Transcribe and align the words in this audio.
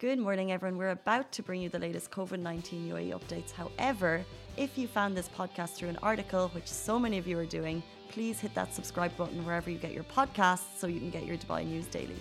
Good 0.00 0.18
morning, 0.18 0.50
everyone. 0.50 0.78
We're 0.78 0.96
about 1.02 1.30
to 1.32 1.42
bring 1.42 1.60
you 1.60 1.68
the 1.68 1.78
latest 1.78 2.10
COVID 2.10 2.38
19 2.38 2.88
UAE 2.88 3.10
updates. 3.12 3.50
However, 3.52 4.24
if 4.56 4.78
you 4.78 4.88
found 4.88 5.14
this 5.14 5.28
podcast 5.28 5.74
through 5.74 5.90
an 5.90 5.98
article, 6.02 6.48
which 6.54 6.68
so 6.68 6.98
many 6.98 7.18
of 7.18 7.26
you 7.26 7.38
are 7.38 7.44
doing, 7.44 7.82
please 8.08 8.40
hit 8.40 8.54
that 8.54 8.72
subscribe 8.72 9.14
button 9.18 9.44
wherever 9.44 9.68
you 9.68 9.76
get 9.76 9.92
your 9.92 10.04
podcasts 10.04 10.78
so 10.78 10.86
you 10.86 11.00
can 11.00 11.10
get 11.10 11.26
your 11.26 11.36
Dubai 11.36 11.66
news 11.66 11.84
daily. 11.84 12.16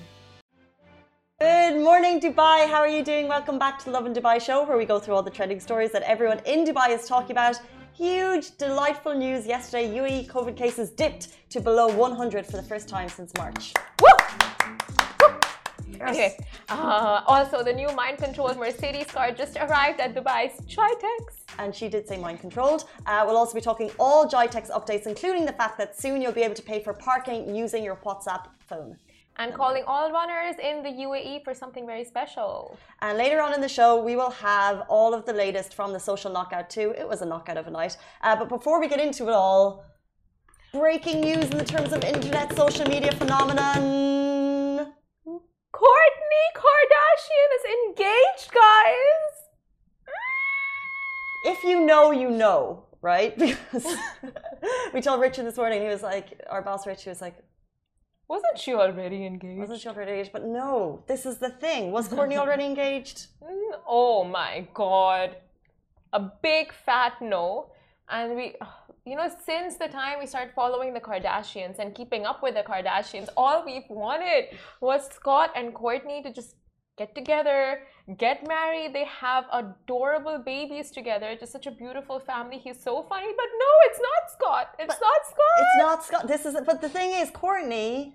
Good 1.39 1.81
morning, 1.81 2.20
Dubai. 2.20 2.68
How 2.68 2.81
are 2.81 2.94
you 2.97 3.02
doing? 3.02 3.29
Welcome 3.29 3.57
back 3.57 3.80
to 3.80 3.86
the 3.86 3.91
Lovin 3.91 4.14
Dubai 4.14 4.41
show, 4.41 4.66
where 4.66 4.77
we 4.77 4.84
go 4.84 5.00
through 5.00 5.16
all 5.16 5.23
the 5.23 5.32
trending 5.32 5.61
stories 5.61 5.93
that 5.93 6.02
everyone 6.02 6.41
in 6.46 6.66
Dubai 6.66 6.89
is 6.89 7.07
talking 7.07 7.32
about. 7.32 7.61
Huge, 7.93 8.57
delightful 8.57 9.14
news 9.14 9.48
yesterday. 9.48 9.88
UAE 10.02 10.27
COVID 10.27 10.57
cases 10.57 10.89
dipped 10.89 11.30
to 11.50 11.61
below 11.61 11.88
100 11.88 12.46
for 12.46 12.57
the 12.57 12.64
first 12.71 12.89
time 12.89 13.07
since 13.07 13.32
March. 13.38 13.73
Anyway, 16.02 16.38
uh, 16.70 17.21
also 17.27 17.63
the 17.63 17.73
new 17.73 17.89
mind 17.93 18.18
controlled 18.18 18.57
Mercedes 18.57 19.07
car 19.07 19.31
just 19.31 19.57
arrived 19.57 19.99
at 19.99 20.16
Dubai's 20.16 20.59
GITEX. 20.66 21.44
And 21.57 21.76
she 21.76 21.90
did 21.90 22.07
say 22.07 22.17
mind 22.17 22.40
controlled. 22.40 22.85
Uh, 23.05 23.23
we'll 23.26 23.38
also 23.38 23.53
be 23.53 23.62
talking 23.62 23.91
all 23.99 24.27
GITEX 24.27 24.70
updates, 24.71 25.07
including 25.07 25.45
the 25.45 25.54
fact 25.54 25.77
that 25.77 25.99
soon 25.99 26.21
you'll 26.21 26.31
be 26.31 26.43
able 26.43 26.55
to 26.55 26.62
pay 26.62 26.81
for 26.81 26.93
parking 26.93 27.54
using 27.55 27.84
your 27.84 27.98
WhatsApp 27.98 28.48
phone. 28.67 28.98
And 29.38 29.54
calling 29.54 29.84
all 29.88 30.12
runners 30.12 30.55
in 30.62 30.84
the 30.84 30.90
UAE 30.90 31.45
for 31.45 31.54
something 31.54 31.85
very 31.85 32.04
special. 32.04 32.77
And 33.02 33.18
later 33.18 33.41
on 33.41 33.54
in 33.54 33.62
the 33.62 33.70
show, 33.70 34.04
we 34.04 34.18
will 34.18 34.31
have 34.31 34.84
all 34.90 35.13
of 35.13 35.26
the 35.26 35.31
latest 35.31 35.73
from 35.73 35.93
the 35.93 35.99
social 35.99 36.29
knockout, 36.29 36.70
too. 36.70 36.93
It 36.98 37.07
was 37.07 37.21
a 37.21 37.26
knockout 37.26 37.55
of 37.55 37.68
a 37.68 37.71
night. 37.71 37.95
Uh, 38.21 38.35
but 38.35 38.49
before 38.49 38.81
we 38.81 38.90
get 38.90 38.99
into 38.99 39.29
it 39.29 39.34
all, 39.34 39.85
breaking 40.73 41.21
news 41.21 41.45
in 41.45 41.57
the 41.57 41.63
terms 41.63 41.93
of 41.93 42.04
internet 42.04 42.54
social 42.54 42.85
media 42.88 43.13
phenomenon. 43.13 44.29
Kourtney 45.80 46.48
Kardashian 46.62 47.50
is 47.58 47.66
engaged, 47.80 48.52
guys. 48.54 49.34
If 51.46 51.63
you 51.63 51.86
know, 51.86 52.12
you 52.12 52.30
know, 52.30 52.84
right? 53.02 53.34
Because 53.71 53.98
we 54.94 55.02
told 55.02 55.21
Richard 55.21 55.46
this 55.46 55.55
morning, 55.55 55.82
he 55.82 55.88
was 55.88 56.04
like, 56.04 56.41
our 56.49 56.62
boss 56.62 56.86
Rich, 56.86 57.04
he 57.04 57.10
was 57.10 57.21
like, 57.21 57.38
wasn't 58.27 58.60
she 58.60 58.74
already 58.74 59.26
engaged? 59.26 59.60
Wasn't 59.60 59.80
she 59.80 59.88
already 59.88 60.12
engaged? 60.12 60.34
But 60.34 60.46
no, 60.46 61.04
this 61.08 61.26
is 61.26 61.38
the 61.38 61.49
thing. 61.49 61.91
Was 61.91 62.10
Kourtney 62.16 62.38
already 62.38 62.66
engaged? 62.66 63.27
Oh 63.88 64.25
my 64.25 64.68
god. 64.74 65.38
A 66.12 66.19
big 66.19 66.74
fat 66.74 67.22
no. 67.22 67.72
And 68.09 68.36
we 68.36 68.56
oh, 68.62 68.78
you 69.06 69.16
know, 69.16 69.30
since 69.46 69.78
the 69.78 69.88
time 69.88 70.19
we 70.19 70.25
started 70.25 70.53
following 70.53 70.94
the 70.94 71.00
Kardashians 71.00 71.80
and 71.80 71.96
keeping 71.96 72.25
up 72.25 72.44
with 72.44 72.56
the 72.56 72.64
Kardashians, 72.64 73.30
all 73.36 73.66
we've 73.66 73.90
wanted 73.90 74.46
was 74.81 75.08
Scott 75.12 75.52
and 75.56 75.74
Kourtney 75.74 76.22
to 76.24 76.31
just 76.31 76.56
get 76.97 77.16
together, 77.16 77.84
get 78.18 78.47
married. 78.47 78.94
They 78.94 79.06
have 79.06 79.46
adorable 79.53 80.38
babies 80.46 80.92
together. 80.92 81.36
Just 81.40 81.53
such 81.53 81.66
a 81.66 81.72
beautiful 81.72 82.20
family. 82.20 82.58
He's 82.58 82.81
so 82.84 83.03
funny, 83.03 83.31
but 83.42 83.50
no, 83.64 83.72
it's 83.88 84.02
not 84.09 84.22
Scott. 84.36 84.68
It's 84.80 84.94
but 84.94 85.02
not 85.08 85.22
Scott. 85.31 85.56
It's 85.62 85.78
not 85.86 86.06
Scott. 86.06 86.28
This 86.28 86.46
is. 86.46 86.56
But 86.66 86.81
the 86.81 86.90
thing 86.90 87.12
is, 87.12 87.31
Kourtney 87.31 88.14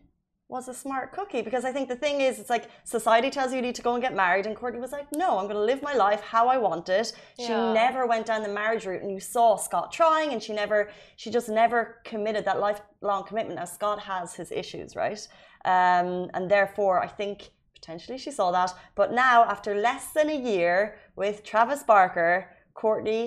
was 0.55 0.69
a 0.69 0.75
smart 0.75 1.13
cookie 1.13 1.43
because 1.43 1.65
I 1.65 1.73
think 1.73 1.89
the 1.89 1.97
thing 2.05 2.21
is, 2.21 2.39
it's 2.39 2.49
like 2.49 2.67
society 2.85 3.29
tells 3.29 3.51
you 3.51 3.57
you 3.57 3.63
need 3.63 3.75
to 3.75 3.83
go 3.83 3.95
and 3.95 4.03
get 4.07 4.15
married, 4.15 4.47
and 4.47 4.57
Kourtney 4.57 4.81
was 4.81 4.93
like, 4.93 5.09
no, 5.13 5.31
I'm 5.39 5.47
going 5.51 5.63
to 5.65 5.69
live 5.73 5.83
my 5.83 5.95
life 6.07 6.21
how 6.21 6.45
I 6.55 6.57
want 6.59 6.89
it. 6.89 7.13
Yeah. 7.37 7.47
She 7.47 7.53
never 7.83 8.07
went 8.07 8.25
down 8.27 8.43
the 8.43 8.55
marriage 8.63 8.87
route, 8.87 9.03
and 9.03 9.11
you 9.11 9.21
saw 9.21 9.57
Scott 9.57 9.93
trying, 9.93 10.33
and 10.33 10.41
she 10.43 10.53
never, 10.53 10.79
she 11.17 11.29
just 11.39 11.49
never 11.49 12.01
committed 12.05 12.45
that 12.45 12.61
lifelong 12.61 13.25
commitment. 13.25 13.59
As 13.59 13.73
Scott 13.73 13.99
has 13.99 14.35
his 14.35 14.51
issues, 14.53 14.95
right? 14.95 15.21
Um, 15.65 16.31
and 16.35 16.49
therefore, 16.49 17.03
I 17.03 17.09
think 17.09 17.51
potentially 17.75 18.17
she 18.17 18.31
saw 18.31 18.53
that. 18.53 18.73
But 18.95 19.13
now, 19.13 19.45
after 19.45 19.75
less 19.75 20.13
than 20.13 20.31
a 20.31 20.41
year 20.53 20.97
with 21.17 21.43
Travis 21.43 21.83
Barker, 21.83 22.35
Kourtney 22.81 23.25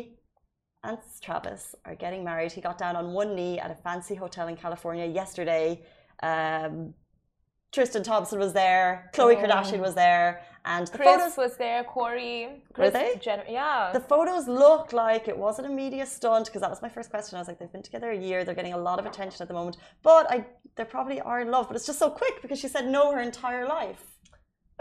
and 0.83 0.97
Travis 1.21 1.75
are 1.83 1.95
getting 1.95 2.23
married. 2.23 2.51
He 2.53 2.61
got 2.61 2.77
down 2.77 2.95
on 2.95 3.11
one 3.11 3.35
knee 3.35 3.59
at 3.59 3.69
a 3.71 3.75
fancy 3.75 4.15
hotel 4.15 4.47
in 4.47 4.55
California 4.55 5.05
yesterday. 5.05 5.83
Um, 6.23 6.93
Tristan 7.77 8.01
Thompson 8.01 8.39
was 8.39 8.53
there, 8.53 9.07
Khloe 9.13 9.35
oh. 9.35 9.39
Kardashian 9.39 9.77
was 9.77 9.93
there, 9.93 10.41
and 10.65 10.87
the 10.87 10.97
Kris 10.97 11.07
photos 11.07 11.37
was 11.37 11.57
there, 11.57 11.83
Corey. 11.83 12.63
Kris 12.73 12.87
were 12.87 12.89
they? 12.89 13.19
Jenner, 13.21 13.43
yeah. 13.47 13.91
The 13.93 13.99
photos 13.99 14.47
look 14.47 14.93
like 14.93 15.27
it 15.27 15.37
wasn't 15.37 15.67
a 15.67 15.69
media 15.69 16.07
stunt 16.07 16.47
because 16.47 16.61
that 16.61 16.71
was 16.71 16.81
my 16.81 16.89
first 16.89 17.11
question. 17.11 17.37
I 17.37 17.41
was 17.41 17.47
like, 17.47 17.59
they've 17.59 17.71
been 17.71 17.83
together 17.83 18.09
a 18.09 18.17
year, 18.17 18.43
they're 18.43 18.55
getting 18.55 18.73
a 18.73 18.83
lot 18.89 18.97
of 18.97 19.05
attention 19.05 19.43
at 19.43 19.47
the 19.47 19.53
moment, 19.53 19.77
but 20.01 20.25
I 20.31 20.43
they 20.75 20.85
probably 20.85 21.21
are 21.21 21.39
in 21.39 21.51
love. 21.51 21.67
But 21.67 21.75
it's 21.75 21.85
just 21.85 21.99
so 21.99 22.09
quick 22.09 22.41
because 22.41 22.57
she 22.59 22.67
said 22.67 22.87
no 22.87 23.11
her 23.11 23.21
entire 23.21 23.67
life. 23.67 24.03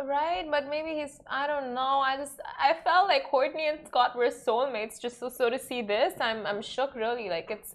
Right, 0.03 0.47
but 0.51 0.71
maybe 0.71 0.99
he's 0.99 1.21
I 1.29 1.47
don't 1.47 1.75
know. 1.75 2.01
I 2.11 2.17
just 2.17 2.41
I 2.59 2.77
felt 2.83 3.09
like 3.09 3.31
Kourtney 3.31 3.69
and 3.71 3.87
Scott 3.87 4.17
were 4.17 4.31
soulmates. 4.47 4.99
Just 4.99 5.21
so 5.21 5.29
so 5.29 5.51
to 5.51 5.59
see 5.59 5.83
this, 5.83 6.15
I'm 6.19 6.47
I'm 6.47 6.63
shook 6.63 6.95
really. 6.95 7.29
Like 7.29 7.49
it's 7.51 7.75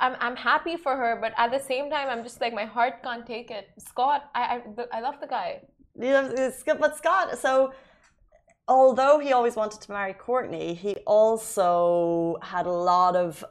I'm 0.00 0.16
I'm 0.20 0.36
happy 0.36 0.76
for 0.76 0.96
her, 0.96 1.18
but 1.20 1.32
at 1.36 1.50
the 1.50 1.58
same 1.58 1.90
time, 1.90 2.08
I'm 2.08 2.22
just 2.24 2.40
like 2.40 2.54
my 2.54 2.64
heart 2.64 3.02
can't 3.02 3.26
take 3.26 3.50
it. 3.50 3.68
Scott, 3.78 4.30
I 4.34 4.42
I, 4.42 4.98
I 4.98 5.00
love 5.00 5.20
the 5.20 5.26
guy. 5.26 5.60
Yeah, 5.94 6.50
uh, 6.68 6.74
but 6.74 6.96
Scott. 6.96 7.38
So, 7.38 7.72
although 8.66 9.18
he 9.18 9.32
always 9.32 9.56
wanted 9.56 9.80
to 9.82 9.92
marry 9.92 10.14
Kourtney, 10.14 10.76
he 10.76 10.96
also 11.06 12.38
had 12.42 12.66
a 12.66 12.72
lot 12.72 13.14
of 13.16 13.44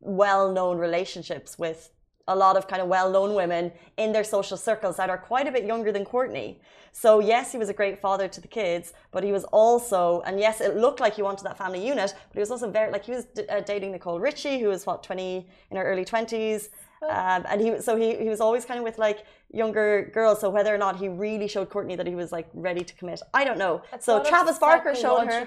well-known 0.00 0.76
relationships 0.76 1.58
with 1.58 1.90
a 2.28 2.34
lot 2.34 2.56
of 2.56 2.66
kind 2.66 2.80
of 2.80 2.88
well-known 2.88 3.34
women 3.34 3.70
in 3.96 4.12
their 4.12 4.24
social 4.24 4.56
circles 4.56 4.96
that 4.96 5.10
are 5.10 5.18
quite 5.18 5.46
a 5.46 5.52
bit 5.52 5.64
younger 5.64 5.92
than 5.92 6.04
Kourtney. 6.04 6.56
So 6.92 7.20
yes, 7.20 7.52
he 7.52 7.58
was 7.58 7.68
a 7.68 7.74
great 7.74 8.00
father 8.00 8.28
to 8.28 8.40
the 8.40 8.48
kids, 8.48 8.92
but 9.10 9.24
he 9.24 9.32
was 9.32 9.44
also, 9.44 10.22
and 10.26 10.38
yes, 10.38 10.60
it 10.60 10.76
looked 10.76 11.00
like 11.00 11.14
he 11.14 11.22
wanted 11.22 11.44
that 11.44 11.58
family 11.58 11.86
unit, 11.86 12.14
but 12.14 12.34
he 12.34 12.40
was 12.40 12.50
also 12.50 12.70
very 12.70 12.90
like 12.92 13.04
he 13.04 13.12
was 13.12 13.26
uh, 13.50 13.60
dating 13.60 13.92
Nicole 13.92 14.20
Richie, 14.20 14.60
who 14.60 14.68
was 14.68 14.86
what 14.86 15.02
twenty 15.02 15.48
in 15.70 15.76
her 15.76 15.84
early 15.84 16.04
twenties. 16.04 16.70
Um, 17.02 17.44
and 17.50 17.60
he 17.60 17.80
so 17.82 17.96
he, 17.96 18.16
he 18.16 18.28
was 18.30 18.40
always 18.40 18.64
kind 18.64 18.78
of 18.78 18.84
with 18.84 18.96
like 18.96 19.26
younger 19.52 20.10
girls. 20.14 20.40
So 20.40 20.48
whether 20.48 20.74
or 20.74 20.78
not 20.78 20.96
he 20.96 21.08
really 21.08 21.48
showed 21.48 21.68
kourtney 21.68 21.96
that 21.96 22.06
he 22.06 22.14
was 22.14 22.32
like 22.32 22.48
ready 22.54 22.82
to 22.82 22.94
commit, 22.94 23.20
I 23.34 23.44
don't 23.44 23.58
know. 23.58 23.82
That's 23.90 24.06
so 24.06 24.22
Travis 24.22 24.58
Barker 24.58 24.94
showed 24.94 25.26
her 25.26 25.46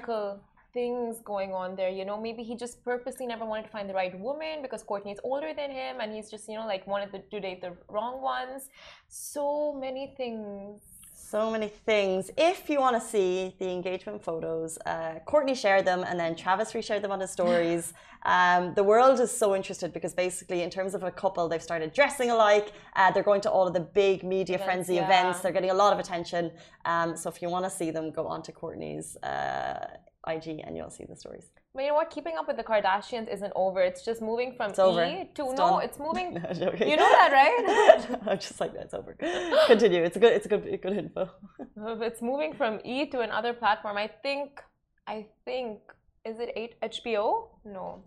things 0.73 1.19
going 1.23 1.53
on 1.53 1.75
there. 1.75 1.89
You 1.89 2.05
know, 2.05 2.19
maybe 2.19 2.44
he 2.44 2.55
just 2.55 2.83
purposely 2.83 3.25
never 3.25 3.45
wanted 3.45 3.63
to 3.63 3.69
find 3.69 3.89
the 3.89 3.94
right 3.94 4.17
woman 4.19 4.61
because 4.61 4.83
Kourtney 4.83 5.13
is 5.13 5.19
older 5.23 5.53
than 5.53 5.72
him 5.72 5.97
and 6.01 6.13
he's 6.13 6.29
just, 6.29 6.47
you 6.47 6.55
know, 6.55 6.66
like 6.66 6.85
wanted 6.88 7.11
to, 7.11 7.19
to 7.19 7.39
date 7.39 7.61
the 7.61 7.73
wrong 7.89 8.22
ones. 8.22 8.69
So 9.07 9.73
many 9.73 10.13
things. 10.17 10.81
So 11.29 11.51
many 11.51 11.67
things. 11.67 12.31
If 12.38 12.69
you 12.69 12.79
want 12.79 12.95
to 12.95 13.06
see 13.06 13.53
the 13.59 13.69
engagement 13.69 14.23
photos, 14.23 14.77
uh, 14.85 15.16
Kourtney 15.27 15.57
shared 15.57 15.83
them 15.83 16.06
and 16.07 16.17
then 16.17 16.38
Travis 16.38 16.72
reshared 16.72 17.01
them 17.01 17.11
on 17.11 17.19
his 17.19 17.31
stories. 17.31 17.94
um, 18.25 18.73
the 18.75 18.83
world 18.83 19.19
is 19.19 19.29
so 19.29 19.53
interested 19.53 19.91
because 19.91 20.13
basically, 20.13 20.61
in 20.61 20.69
terms 20.69 20.95
of 20.95 21.03
a 21.03 21.11
couple, 21.11 21.50
they've 21.50 21.61
started 21.61 21.91
dressing 21.91 22.31
alike. 22.31 22.72
Uh, 22.95 23.11
they're 23.11 23.23
going 23.23 23.41
to 23.41 23.51
all 23.51 23.67
of 23.67 23.73
the 23.73 23.81
big 23.81 24.23
media 24.23 24.57
frenzy 24.57 24.95
yeah. 24.95 25.03
events. 25.03 25.41
They're 25.41 25.51
getting 25.51 25.72
a 25.72 25.79
lot 25.83 25.91
of 25.91 26.00
attention. 26.00 26.50
Um, 26.85 27.17
so 27.17 27.29
if 27.29 27.41
you 27.41 27.50
want 27.50 27.66
to 27.66 27.72
see 27.72 27.91
them, 27.91 28.11
go 28.11 28.25
on 28.25 28.41
to 28.44 28.53
Kourtney's 28.53 29.17
uh, 29.17 29.97
IG 30.27 30.61
and 30.65 30.75
you'll 30.75 30.89
see 30.89 31.05
the 31.05 31.15
stories. 31.15 31.45
But 31.73 31.83
you 31.83 31.89
know 31.89 31.95
what? 31.95 32.09
Keeping 32.09 32.38
up 32.38 32.47
with 32.47 32.57
the 32.57 32.63
Kardashians 32.63 33.31
isn't 33.31 33.53
over. 33.55 33.81
It's 33.81 34.03
just 34.03 34.21
moving 34.21 34.53
from 34.57 34.71
it's 34.71 34.79
over. 34.79 35.03
E 35.05 35.29
to 35.35 35.43
it's 35.43 35.51
no. 35.51 35.55
Done. 35.55 35.83
It's 35.83 35.99
moving. 35.99 36.33
no, 36.59 36.73
you 36.91 36.95
know 36.97 37.11
that, 37.19 37.31
right? 37.31 38.19
I'm 38.27 38.39
just 38.39 38.59
like 38.59 38.73
that's 38.73 38.93
over. 38.93 39.15
Continue. 39.67 40.03
It's 40.03 40.17
a 40.17 40.19
good. 40.19 40.33
It's 40.33 40.45
a 40.45 40.49
good. 40.49 40.81
Good 40.81 40.97
info. 40.97 41.29
it's 42.09 42.21
moving 42.21 42.53
from 42.53 42.79
E 42.83 43.05
to 43.07 43.21
another 43.21 43.53
platform. 43.53 43.97
I 43.97 44.07
think. 44.07 44.61
I 45.05 45.27
think. 45.45 45.79
Is 46.25 46.39
it 46.39 46.51
eight 46.55 46.73
HBO? 46.81 47.49
No. 47.63 48.03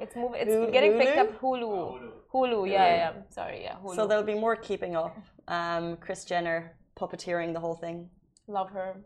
It's 0.00 0.14
moving. 0.16 0.40
It's 0.40 0.50
Hulu? 0.50 0.72
getting 0.72 0.92
picked 0.98 1.18
up. 1.18 1.40
Hulu. 1.40 1.62
Oh, 1.62 1.98
Hulu. 2.32 2.62
Hulu. 2.62 2.70
Yeah, 2.70 2.72
yeah, 2.72 2.96
yeah. 2.96 3.12
Sorry. 3.30 3.62
Yeah. 3.62 3.76
Hulu. 3.82 3.96
So 3.96 4.06
there'll 4.06 4.22
be 4.22 4.34
more 4.34 4.56
keeping 4.56 4.96
up. 4.96 5.16
Um, 5.48 5.96
Kris 5.96 6.24
Jenner 6.24 6.76
puppeteering 6.98 7.52
the 7.52 7.60
whole 7.60 7.74
thing. 7.74 8.08
Love 8.46 8.70
her. 8.70 8.96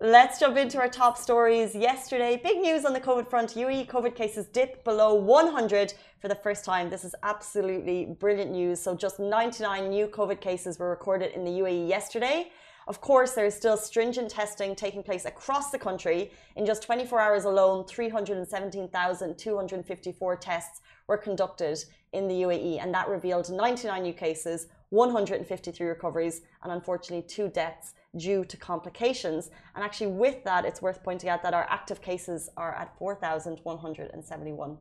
Let's 0.00 0.40
jump 0.40 0.56
into 0.56 0.78
our 0.78 0.88
top 0.88 1.16
stories. 1.16 1.72
Yesterday, 1.72 2.40
big 2.42 2.58
news 2.58 2.84
on 2.84 2.94
the 2.94 3.00
COVID 3.00 3.30
front. 3.30 3.50
UAE 3.50 3.86
COVID 3.86 4.16
cases 4.16 4.46
dip 4.46 4.82
below 4.82 5.14
100 5.14 5.94
for 6.18 6.26
the 6.26 6.34
first 6.34 6.64
time. 6.64 6.90
This 6.90 7.04
is 7.04 7.14
absolutely 7.22 8.06
brilliant 8.06 8.50
news. 8.50 8.80
So, 8.80 8.96
just 8.96 9.20
99 9.20 9.88
new 9.88 10.08
COVID 10.08 10.40
cases 10.40 10.80
were 10.80 10.90
recorded 10.90 11.30
in 11.30 11.44
the 11.44 11.60
UAE 11.60 11.88
yesterday. 11.88 12.50
Of 12.88 13.00
course, 13.00 13.34
there 13.34 13.46
is 13.46 13.54
still 13.54 13.76
stringent 13.76 14.32
testing 14.32 14.74
taking 14.74 15.04
place 15.04 15.26
across 15.26 15.70
the 15.70 15.78
country. 15.78 16.32
In 16.56 16.66
just 16.66 16.82
24 16.82 17.20
hours 17.20 17.44
alone, 17.44 17.86
317,254 17.86 20.36
tests 20.36 20.80
were 21.06 21.16
conducted 21.16 21.84
in 22.12 22.26
the 22.26 22.42
UAE, 22.42 22.82
and 22.82 22.92
that 22.92 23.08
revealed 23.08 23.48
99 23.48 24.02
new 24.02 24.12
cases, 24.12 24.66
153 24.90 25.86
recoveries, 25.86 26.40
and 26.64 26.72
unfortunately, 26.72 27.22
two 27.28 27.48
deaths 27.48 27.94
due 28.16 28.44
to 28.44 28.56
complications. 28.56 29.50
And 29.74 29.84
actually, 29.84 30.08
with 30.08 30.44
that, 30.44 30.64
it's 30.64 30.82
worth 30.82 31.02
pointing 31.02 31.28
out 31.30 31.42
that 31.42 31.54
our 31.54 31.66
active 31.68 32.00
cases 32.00 32.50
are 32.56 32.74
at 32.74 32.96
4,171. 32.98 34.78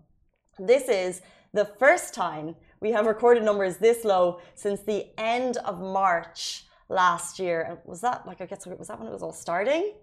This 0.60 0.88
is 0.88 1.22
the 1.54 1.66
first 1.66 2.14
time 2.14 2.56
we 2.80 2.92
have 2.92 3.06
recorded 3.06 3.44
numbers 3.44 3.78
this 3.78 4.04
low 4.04 4.40
since 4.56 4.82
the 4.82 5.08
end 5.18 5.58
of 5.58 5.80
March 5.80 6.66
last 6.90 7.40
year. 7.40 7.80
Was 7.86 8.02
that 8.02 8.26
like 8.28 8.42
I 8.42 8.46
guess 8.46 8.66
was 8.66 8.88
that 8.88 9.00
when 9.00 9.08
it 9.08 9.12
was 9.12 9.24
all 9.24 9.34
starting? 9.34 9.94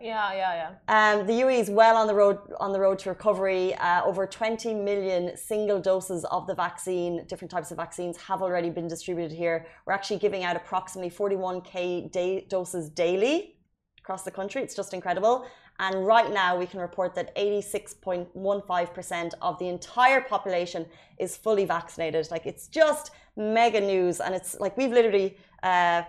Yeah, 0.00 0.32
yeah, 0.32 0.70
yeah. 0.88 1.12
Um, 1.12 1.26
the 1.26 1.32
UAE 1.32 1.60
is 1.60 1.70
well 1.70 1.96
on 1.96 2.06
the 2.06 2.14
road 2.14 2.38
on 2.60 2.72
the 2.72 2.78
road 2.78 2.98
to 3.00 3.08
recovery. 3.08 3.74
Uh, 3.74 4.04
over 4.04 4.26
20 4.26 4.74
million 4.74 5.36
single 5.36 5.80
doses 5.80 6.24
of 6.26 6.46
the 6.46 6.54
vaccine, 6.54 7.24
different 7.26 7.50
types 7.50 7.70
of 7.70 7.76
vaccines, 7.76 8.16
have 8.16 8.40
already 8.40 8.70
been 8.70 8.86
distributed 8.86 9.36
here. 9.36 9.66
We're 9.86 9.92
actually 9.92 10.18
giving 10.18 10.44
out 10.44 10.54
approximately 10.56 11.10
41k 11.10 12.12
day, 12.12 12.46
doses 12.48 12.88
daily 12.90 13.56
across 13.98 14.22
the 14.22 14.30
country. 14.30 14.62
It's 14.62 14.74
just 14.74 14.94
incredible. 14.94 15.46
And 15.80 16.06
right 16.06 16.32
now, 16.32 16.56
we 16.56 16.66
can 16.66 16.80
report 16.80 17.14
that 17.14 17.34
86.15% 17.36 19.32
of 19.42 19.58
the 19.58 19.68
entire 19.68 20.20
population 20.20 20.86
is 21.18 21.36
fully 21.36 21.64
vaccinated. 21.64 22.28
Like 22.30 22.46
it's 22.46 22.68
just 22.68 23.10
mega 23.36 23.80
news, 23.80 24.20
and 24.20 24.34
it's 24.34 24.58
like 24.60 24.76
we've 24.76 24.90
literally 24.90 25.36
uh, 25.62 26.02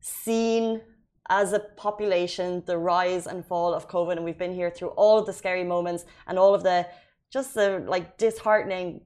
seen 0.00 0.80
as 1.28 1.52
a 1.52 1.58
population 1.58 2.62
the 2.66 2.76
rise 2.76 3.26
and 3.26 3.44
fall 3.44 3.72
of 3.72 3.88
COVID, 3.88 4.12
and 4.12 4.24
we've 4.24 4.38
been 4.38 4.54
here 4.54 4.70
through 4.70 4.88
all 4.88 5.18
of 5.18 5.26
the 5.26 5.32
scary 5.32 5.64
moments 5.64 6.04
and 6.26 6.38
all 6.38 6.54
of 6.54 6.62
the 6.62 6.86
just 7.32 7.54
the 7.54 7.82
like 7.86 8.16
disheartening, 8.18 9.00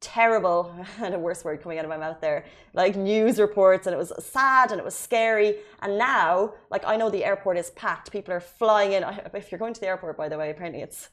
terrible 0.00 0.74
and 1.00 1.14
a 1.14 1.18
worse 1.18 1.44
word 1.44 1.62
coming 1.62 1.78
out 1.78 1.84
of 1.84 1.88
my 1.88 1.96
mouth 1.96 2.20
there, 2.20 2.44
like 2.74 2.96
news 2.96 3.38
reports, 3.38 3.86
and 3.86 3.94
it 3.94 3.98
was 3.98 4.12
sad 4.18 4.70
and 4.70 4.80
it 4.80 4.84
was 4.84 4.94
scary. 4.94 5.56
And 5.80 5.96
now, 5.96 6.54
like 6.70 6.84
I 6.84 6.96
know 6.96 7.08
the 7.08 7.24
airport 7.24 7.56
is 7.56 7.70
packed, 7.70 8.10
people 8.10 8.34
are 8.34 8.40
flying 8.40 8.92
in. 8.92 9.04
If 9.32 9.50
you're 9.50 9.58
going 9.58 9.74
to 9.74 9.80
the 9.80 9.86
airport, 9.86 10.16
by 10.16 10.28
the 10.28 10.36
way, 10.36 10.50
apparently 10.50 10.82
it's 10.82 11.08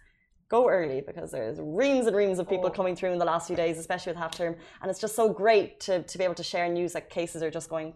go 0.50 0.68
early 0.68 1.02
because 1.02 1.32
there's 1.32 1.60
reams 1.62 2.08
and 2.08 2.16
reams 2.16 2.40
of 2.40 2.50
people 2.50 2.66
oh. 2.66 2.72
coming 2.72 2.96
through 2.96 3.12
in 3.12 3.20
the 3.20 3.26
last 3.26 3.48
few 3.48 3.56
days, 3.56 3.78
especially 3.78 4.12
with 4.12 4.18
half 4.18 4.36
term. 4.36 4.56
And 4.82 4.90
it's 4.90 5.00
just 5.00 5.16
so 5.16 5.32
great 5.32 5.80
to, 5.82 6.02
to 6.02 6.18
be 6.18 6.24
able 6.24 6.36
to 6.36 6.44
share 6.44 6.68
news 6.68 6.94
that 6.94 7.10
cases 7.10 7.44
are 7.44 7.52
just 7.52 7.70
going 7.70 7.94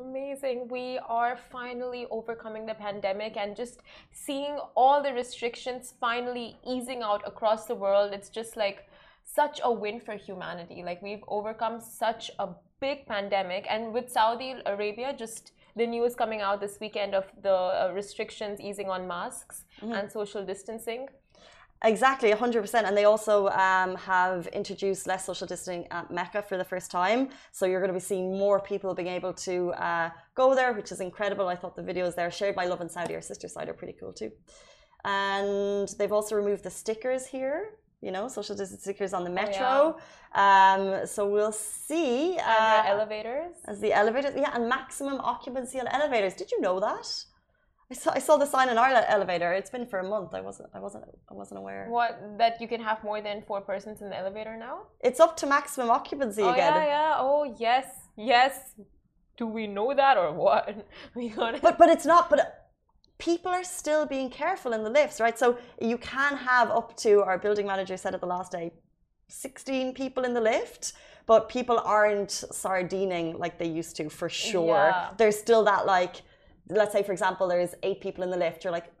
Amazing. 0.00 0.68
We 0.68 0.98
are 1.08 1.36
finally 1.50 2.06
overcoming 2.10 2.66
the 2.66 2.74
pandemic 2.74 3.36
and 3.36 3.56
just 3.56 3.80
seeing 4.12 4.58
all 4.76 5.02
the 5.02 5.12
restrictions 5.12 5.94
finally 6.00 6.56
easing 6.64 7.02
out 7.02 7.22
across 7.26 7.66
the 7.66 7.74
world. 7.74 8.12
It's 8.12 8.28
just 8.28 8.56
like 8.56 8.88
such 9.24 9.60
a 9.64 9.72
win 9.72 10.00
for 10.00 10.14
humanity. 10.14 10.82
Like 10.84 11.02
we've 11.02 11.24
overcome 11.26 11.80
such 11.80 12.30
a 12.38 12.48
big 12.80 13.06
pandemic. 13.06 13.66
And 13.68 13.92
with 13.92 14.08
Saudi 14.10 14.54
Arabia, 14.66 15.14
just 15.18 15.52
the 15.74 15.86
news 15.86 16.14
coming 16.14 16.42
out 16.42 16.60
this 16.60 16.78
weekend 16.80 17.14
of 17.14 17.24
the 17.42 17.54
uh, 17.54 17.92
restrictions 17.92 18.60
easing 18.60 18.88
on 18.88 19.06
masks 19.08 19.64
mm-hmm. 19.80 19.92
and 19.92 20.10
social 20.10 20.44
distancing. 20.44 21.08
Exactly, 21.84 22.32
100%. 22.32 22.74
And 22.84 22.96
they 22.96 23.04
also 23.04 23.48
um, 23.48 23.94
have 23.96 24.48
introduced 24.48 25.06
less 25.06 25.24
social 25.24 25.46
distancing 25.46 25.86
at 25.90 26.10
Mecca 26.10 26.42
for 26.42 26.56
the 26.56 26.64
first 26.64 26.90
time. 26.90 27.28
So 27.52 27.66
you're 27.66 27.80
going 27.80 27.92
to 27.92 27.94
be 27.94 28.00
seeing 28.00 28.36
more 28.36 28.58
people 28.60 28.94
being 28.94 29.08
able 29.08 29.32
to 29.34 29.70
uh, 29.72 30.10
go 30.34 30.54
there, 30.54 30.72
which 30.72 30.90
is 30.90 31.00
incredible. 31.00 31.46
I 31.46 31.54
thought 31.54 31.76
the 31.76 31.82
videos 31.82 32.16
there 32.16 32.30
shared 32.30 32.56
by 32.56 32.66
Lovin 32.66 32.88
Saudi, 32.88 33.14
our 33.14 33.20
sister 33.20 33.48
side, 33.48 33.68
are 33.68 33.74
pretty 33.74 33.96
cool 33.98 34.12
too. 34.12 34.32
And 35.04 35.88
they've 35.98 36.12
also 36.12 36.34
removed 36.34 36.64
the 36.64 36.70
stickers 36.70 37.26
here, 37.26 37.70
you 38.00 38.10
know, 38.10 38.26
social 38.26 38.56
distancing 38.56 38.82
stickers 38.82 39.12
on 39.12 39.22
the 39.22 39.30
metro. 39.30 39.64
Oh, 39.64 40.00
yeah. 40.34 40.98
um, 41.00 41.06
so 41.06 41.28
we'll 41.28 41.52
see. 41.52 42.36
Uh, 42.44 42.82
elevators? 42.86 43.54
As 43.66 43.80
the 43.80 43.92
elevators, 43.92 44.32
yeah, 44.36 44.50
and 44.54 44.68
maximum 44.68 45.20
occupancy 45.20 45.78
on 45.78 45.86
elevators. 45.86 46.34
Did 46.34 46.50
you 46.50 46.60
know 46.60 46.80
that? 46.80 47.06
I 47.90 47.94
saw, 47.94 48.12
I 48.14 48.18
saw 48.18 48.36
the 48.36 48.44
sign 48.44 48.68
in 48.68 48.76
our 48.76 48.90
elevator. 49.08 49.52
It's 49.52 49.70
been 49.70 49.86
for 49.86 50.00
a 50.00 50.08
month. 50.08 50.34
I 50.34 50.42
wasn't 50.42 50.68
I 50.74 50.78
wasn't 50.78 51.04
I 51.30 51.34
wasn't 51.34 51.58
aware. 51.58 51.86
What 51.88 52.20
that 52.36 52.60
you 52.60 52.68
can 52.68 52.82
have 52.82 53.02
more 53.02 53.22
than 53.22 53.42
four 53.46 53.62
persons 53.62 54.02
in 54.02 54.10
the 54.10 54.18
elevator 54.18 54.56
now? 54.58 54.80
It's 55.00 55.20
up 55.20 55.36
to 55.38 55.46
maximum 55.46 55.88
occupancy 55.90 56.42
oh, 56.42 56.52
again. 56.52 56.74
Yeah, 56.74 56.84
yeah. 56.84 57.14
Oh 57.18 57.56
yes, 57.58 57.86
yes. 58.16 58.74
Do 59.38 59.46
we 59.46 59.66
know 59.66 59.94
that 59.94 60.18
or 60.18 60.32
what? 60.32 60.86
We 61.14 61.30
got 61.30 61.54
it. 61.54 61.62
But 61.62 61.78
but 61.78 61.88
it's 61.88 62.04
not. 62.04 62.28
But 62.28 62.68
people 63.16 63.50
are 63.52 63.64
still 63.64 64.04
being 64.04 64.28
careful 64.28 64.74
in 64.74 64.82
the 64.82 64.90
lifts, 64.90 65.18
right? 65.18 65.38
So 65.38 65.56
you 65.80 65.96
can 65.96 66.36
have 66.36 66.70
up 66.70 66.94
to 66.98 67.22
our 67.22 67.38
building 67.38 67.66
manager 67.66 67.96
said 67.96 68.14
at 68.14 68.20
the 68.20 68.26
last 68.26 68.52
day, 68.52 68.70
sixteen 69.28 69.94
people 69.94 70.24
in 70.24 70.34
the 70.34 70.42
lift. 70.42 70.92
But 71.24 71.48
people 71.48 71.78
aren't 71.84 72.32
sardining 72.32 73.38
like 73.38 73.58
they 73.58 73.68
used 73.68 73.96
to 73.96 74.10
for 74.10 74.28
sure. 74.28 74.88
Yeah. 74.88 75.10
There's 75.16 75.38
still 75.38 75.64
that 75.64 75.86
like 75.86 76.22
let's 76.70 76.92
say 76.92 77.02
for 77.02 77.12
example 77.12 77.48
there's 77.48 77.74
eight 77.82 78.00
people 78.00 78.22
in 78.24 78.30
the 78.30 78.36
lift 78.36 78.64
you're 78.64 78.72
like 78.72 78.92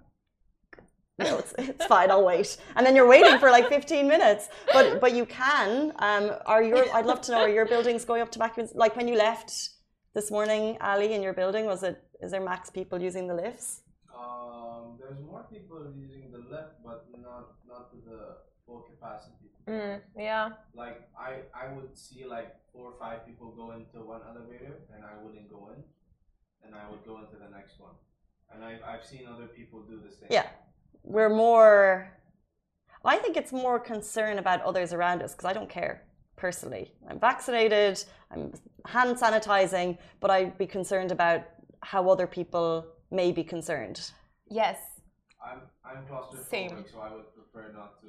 no 1.18 1.38
it's, 1.38 1.54
it's 1.58 1.86
fine 1.86 2.10
i'll 2.10 2.24
wait. 2.24 2.56
And 2.76 2.86
then 2.86 2.94
you're 2.96 3.08
waiting 3.08 3.38
for 3.38 3.50
like 3.50 3.68
15 3.68 4.06
minutes. 4.06 4.48
But 4.72 5.00
but 5.00 5.14
you 5.14 5.26
can 5.26 5.92
um 5.98 6.30
are 6.46 6.62
your 6.62 6.84
i'd 6.94 7.06
love 7.06 7.20
to 7.22 7.32
know 7.32 7.40
are 7.40 7.48
your 7.48 7.66
buildings 7.66 8.04
going 8.04 8.22
up 8.22 8.30
to 8.32 8.38
max 8.38 8.58
like 8.74 8.94
when 8.96 9.08
you 9.08 9.16
left 9.16 9.50
this 10.14 10.30
morning 10.30 10.76
ali 10.80 11.12
in 11.12 11.22
your 11.22 11.32
building 11.32 11.64
was 11.66 11.82
it 11.82 12.02
is 12.22 12.30
there 12.32 12.40
max 12.40 12.70
people 12.70 13.00
using 13.00 13.26
the 13.28 13.34
lifts? 13.34 13.82
Um 14.14 14.98
there's 15.00 15.20
more 15.30 15.44
people 15.50 15.80
using 15.96 16.30
the 16.32 16.38
lift 16.38 16.72
but 16.84 17.06
not 17.28 17.44
not 17.66 17.90
to 17.92 17.96
the 18.08 18.20
full 18.64 18.80
capacity. 18.90 19.48
Mm, 19.68 20.00
yeah. 20.16 20.50
Like 20.74 20.98
i 21.28 21.30
i 21.62 21.72
would 21.74 21.96
see 22.04 22.24
like 22.24 22.50
four 22.72 22.84
or 22.92 22.96
five 22.98 23.26
people 23.26 23.50
go 23.60 23.72
into 23.72 23.98
one 24.14 24.22
elevator 24.30 24.74
and 24.94 25.00
i 25.04 25.14
wouldn't 25.22 25.48
go 25.50 25.70
in 25.74 25.82
and 26.64 26.74
I 26.74 26.90
would 26.90 27.04
go 27.04 27.18
into 27.18 27.36
the 27.36 27.50
next 27.54 27.80
one. 27.80 27.92
And 28.52 28.64
I've, 28.64 28.82
I've 28.82 29.04
seen 29.04 29.26
other 29.26 29.46
people 29.46 29.82
do 29.82 30.00
the 30.02 30.10
same. 30.10 30.28
Yeah. 30.30 30.46
We're 31.02 31.34
more, 31.34 32.10
I 33.04 33.16
think 33.18 33.36
it's 33.36 33.52
more 33.52 33.78
concern 33.78 34.38
about 34.38 34.62
others 34.62 34.92
around 34.92 35.22
us 35.22 35.32
because 35.32 35.46
I 35.46 35.52
don't 35.52 35.68
care 35.68 36.02
personally. 36.36 36.92
I'm 37.08 37.18
vaccinated, 37.18 38.02
I'm 38.30 38.52
hand 38.86 39.16
sanitizing, 39.16 39.98
but 40.20 40.30
I'd 40.30 40.56
be 40.56 40.66
concerned 40.66 41.12
about 41.12 41.42
how 41.82 42.08
other 42.08 42.26
people 42.26 42.86
may 43.10 43.32
be 43.32 43.44
concerned. 43.44 44.10
Yes. 44.50 44.78
I'm, 45.44 45.60
I'm 45.84 46.04
claustrophobic, 46.06 46.50
Same. 46.50 46.84
so 46.90 47.00
I 47.00 47.14
would 47.14 47.34
prefer 47.34 47.72
not 47.72 48.00
to 48.02 48.08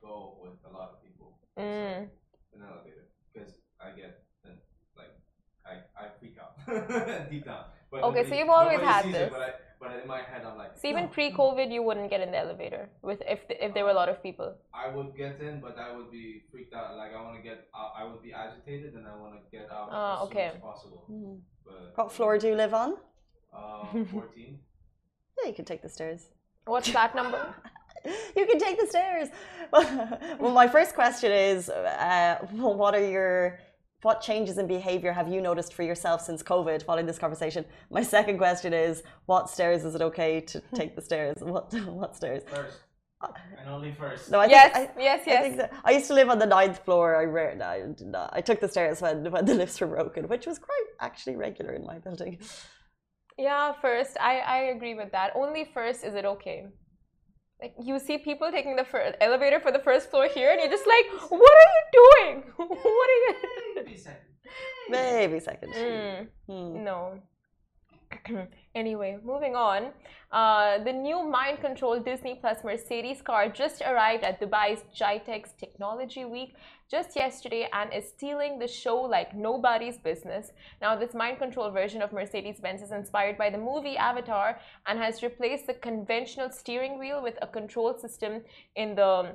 go 0.00 0.38
with 0.42 0.52
a 0.68 0.72
lot 0.72 0.90
of 0.94 1.04
people 1.04 1.38
mm. 1.58 2.08
in 2.54 2.60
an 2.60 2.66
elevator 2.68 3.08
because 3.32 3.54
I 3.80 3.90
get 3.90 4.24
like, 4.96 5.10
I, 5.66 6.04
I 6.04 6.08
freak 6.18 6.36
out 6.38 7.30
deep 7.30 7.44
down. 7.44 7.64
But 7.94 8.02
okay, 8.02 8.22
nobody, 8.22 8.28
so 8.28 8.34
you've 8.40 8.54
always 8.60 8.80
had 8.80 9.04
this. 9.06 9.28
It, 9.28 9.30
but, 9.30 9.40
I, 9.40 9.50
but 9.78 9.90
in 10.02 10.08
my 10.08 10.22
head, 10.30 10.42
I'm 10.44 10.58
like. 10.58 10.72
So 10.74 10.88
even 10.88 11.04
no. 11.04 11.10
pre-COVID, 11.10 11.70
you 11.70 11.80
wouldn't 11.86 12.10
get 12.10 12.20
in 12.20 12.32
the 12.32 12.38
elevator 12.38 12.88
with 13.02 13.22
if 13.34 13.40
if 13.48 13.72
there 13.72 13.84
were 13.84 13.94
a 13.96 14.00
lot 14.02 14.08
of 14.08 14.20
people. 14.20 14.48
I 14.84 14.88
would 14.94 15.10
get 15.16 15.40
in, 15.40 15.60
but 15.60 15.78
I 15.78 15.94
would 15.96 16.10
be 16.10 16.42
freaked 16.50 16.74
out. 16.74 16.96
Like 16.96 17.12
I 17.14 17.22
want 17.22 17.36
to 17.36 17.42
get, 17.48 17.68
out, 17.78 17.92
I 17.96 18.02
would 18.02 18.20
be 18.20 18.32
agitated, 18.32 18.94
and 18.94 19.06
I 19.06 19.14
want 19.22 19.34
to 19.38 19.40
get 19.56 19.70
out 19.70 19.88
uh, 19.92 20.22
as 20.22 20.26
okay. 20.26 20.48
soon 20.48 20.56
as 20.56 20.62
possible. 20.70 21.04
Mm-hmm. 21.08 21.34
But, 21.64 21.96
what 21.98 22.10
floor 22.10 22.36
do 22.36 22.48
you 22.48 22.56
live 22.56 22.74
on? 22.74 22.96
Uh, 23.56 23.86
fourteen. 24.12 24.58
yeah, 25.38 25.48
you 25.50 25.54
can 25.54 25.64
take 25.64 25.82
the 25.82 25.88
stairs. 25.88 26.22
What's 26.64 26.90
that 26.92 27.14
number? 27.14 27.54
you 28.36 28.44
can 28.46 28.58
take 28.58 28.80
the 28.80 28.88
stairs. 28.88 29.28
well, 30.40 30.52
my 30.52 30.66
first 30.66 30.94
question 30.94 31.30
is, 31.30 31.68
uh, 31.68 32.38
what 32.50 32.94
are 32.94 33.08
your 33.16 33.60
what 34.04 34.20
changes 34.20 34.58
in 34.58 34.66
behavior 34.66 35.12
have 35.12 35.28
you 35.28 35.40
noticed 35.40 35.72
for 35.74 35.82
yourself 35.82 36.20
since 36.20 36.42
COVID 36.42 36.84
following 36.84 37.06
this 37.06 37.18
conversation? 37.18 37.64
My 37.90 38.02
second 38.02 38.38
question 38.38 38.72
is, 38.72 39.02
what 39.26 39.48
stairs 39.48 39.84
is 39.84 39.94
it 39.94 40.02
okay 40.02 40.40
to 40.42 40.62
take 40.74 40.94
the 40.94 41.02
stairs? 41.02 41.38
What 41.40 41.72
what 41.86 42.14
stairs? 42.14 42.42
First. 42.46 42.78
Uh, 43.20 43.28
and 43.58 43.70
only 43.70 43.92
first. 43.92 44.30
No, 44.30 44.40
I 44.40 44.46
yes, 44.46 44.76
I, 44.76 44.90
yes, 44.98 45.22
yes. 45.26 45.44
I, 45.44 45.56
that, 45.56 45.72
I, 45.84 45.92
used 45.92 46.08
to 46.08 46.14
live 46.14 46.28
on 46.28 46.38
the 46.38 46.46
ninth 46.46 46.84
floor. 46.84 47.16
I 47.16 47.24
rare, 47.24 47.56
I, 47.62 48.28
I 48.32 48.40
took 48.42 48.60
the 48.60 48.68
stairs 48.68 49.00
when, 49.00 49.30
when 49.30 49.46
the 49.46 49.54
lifts 49.54 49.80
were 49.80 49.86
broken, 49.86 50.28
which 50.28 50.46
was 50.46 50.58
quite 50.58 50.88
actually 51.00 51.36
regular 51.36 51.72
in 51.72 51.86
my 51.86 51.98
building. 51.98 52.38
Yeah, 53.38 53.72
first, 53.80 54.16
I, 54.20 54.40
I 54.40 54.58
agree 54.74 54.94
with 54.94 55.10
that. 55.12 55.32
Only 55.34 55.64
first 55.72 56.04
is 56.04 56.14
it 56.14 56.24
okay. 56.24 56.66
Like 57.60 57.74
you 57.82 57.98
see 57.98 58.18
people 58.18 58.50
taking 58.50 58.76
the 58.76 58.84
first 58.84 59.16
elevator 59.20 59.60
for 59.60 59.72
the 59.72 59.78
first 59.78 60.10
floor 60.10 60.28
here, 60.28 60.50
and 60.50 60.60
you're 60.60 60.70
just 60.70 60.86
like, 60.86 61.06
"What 61.30 61.52
are 61.60 61.70
you 61.76 61.84
doing? 62.00 62.42
what 62.56 63.10
are 63.10 63.20
you?" 63.24 63.34
Maybe 63.76 63.96
second. 63.96 64.26
Maybe 64.90 65.40
second. 65.40 65.72
Mm. 65.72 66.28
Hmm. 66.46 66.84
No. 66.84 67.22
anyway, 68.74 69.18
moving 69.24 69.54
on. 69.56 69.90
Uh, 70.32 70.82
the 70.82 70.92
new 70.92 71.22
mind 71.22 71.60
control 71.60 72.00
Disney 72.00 72.34
Plus 72.40 72.64
Mercedes 72.64 73.22
car 73.22 73.48
just 73.48 73.82
arrived 73.82 74.24
at 74.24 74.40
Dubai's 74.40 74.84
GITEX 74.94 75.56
Technology 75.58 76.24
Week 76.24 76.54
just 76.90 77.16
yesterday 77.16 77.68
and 77.72 77.92
is 77.92 78.08
stealing 78.08 78.58
the 78.58 78.68
show 78.68 78.96
like 78.96 79.34
nobody's 79.34 79.98
business. 79.98 80.52
Now, 80.82 80.96
this 80.96 81.14
mind 81.14 81.38
control 81.38 81.70
version 81.70 82.02
of 82.02 82.12
Mercedes 82.12 82.60
Benz 82.60 82.82
is 82.82 82.92
inspired 82.92 83.38
by 83.38 83.50
the 83.50 83.58
movie 83.58 83.96
Avatar 83.96 84.58
and 84.86 84.98
has 84.98 85.22
replaced 85.22 85.66
the 85.66 85.74
conventional 85.74 86.50
steering 86.50 86.98
wheel 86.98 87.22
with 87.22 87.38
a 87.42 87.46
control 87.46 87.96
system 87.98 88.42
in 88.76 88.94
the 88.94 89.32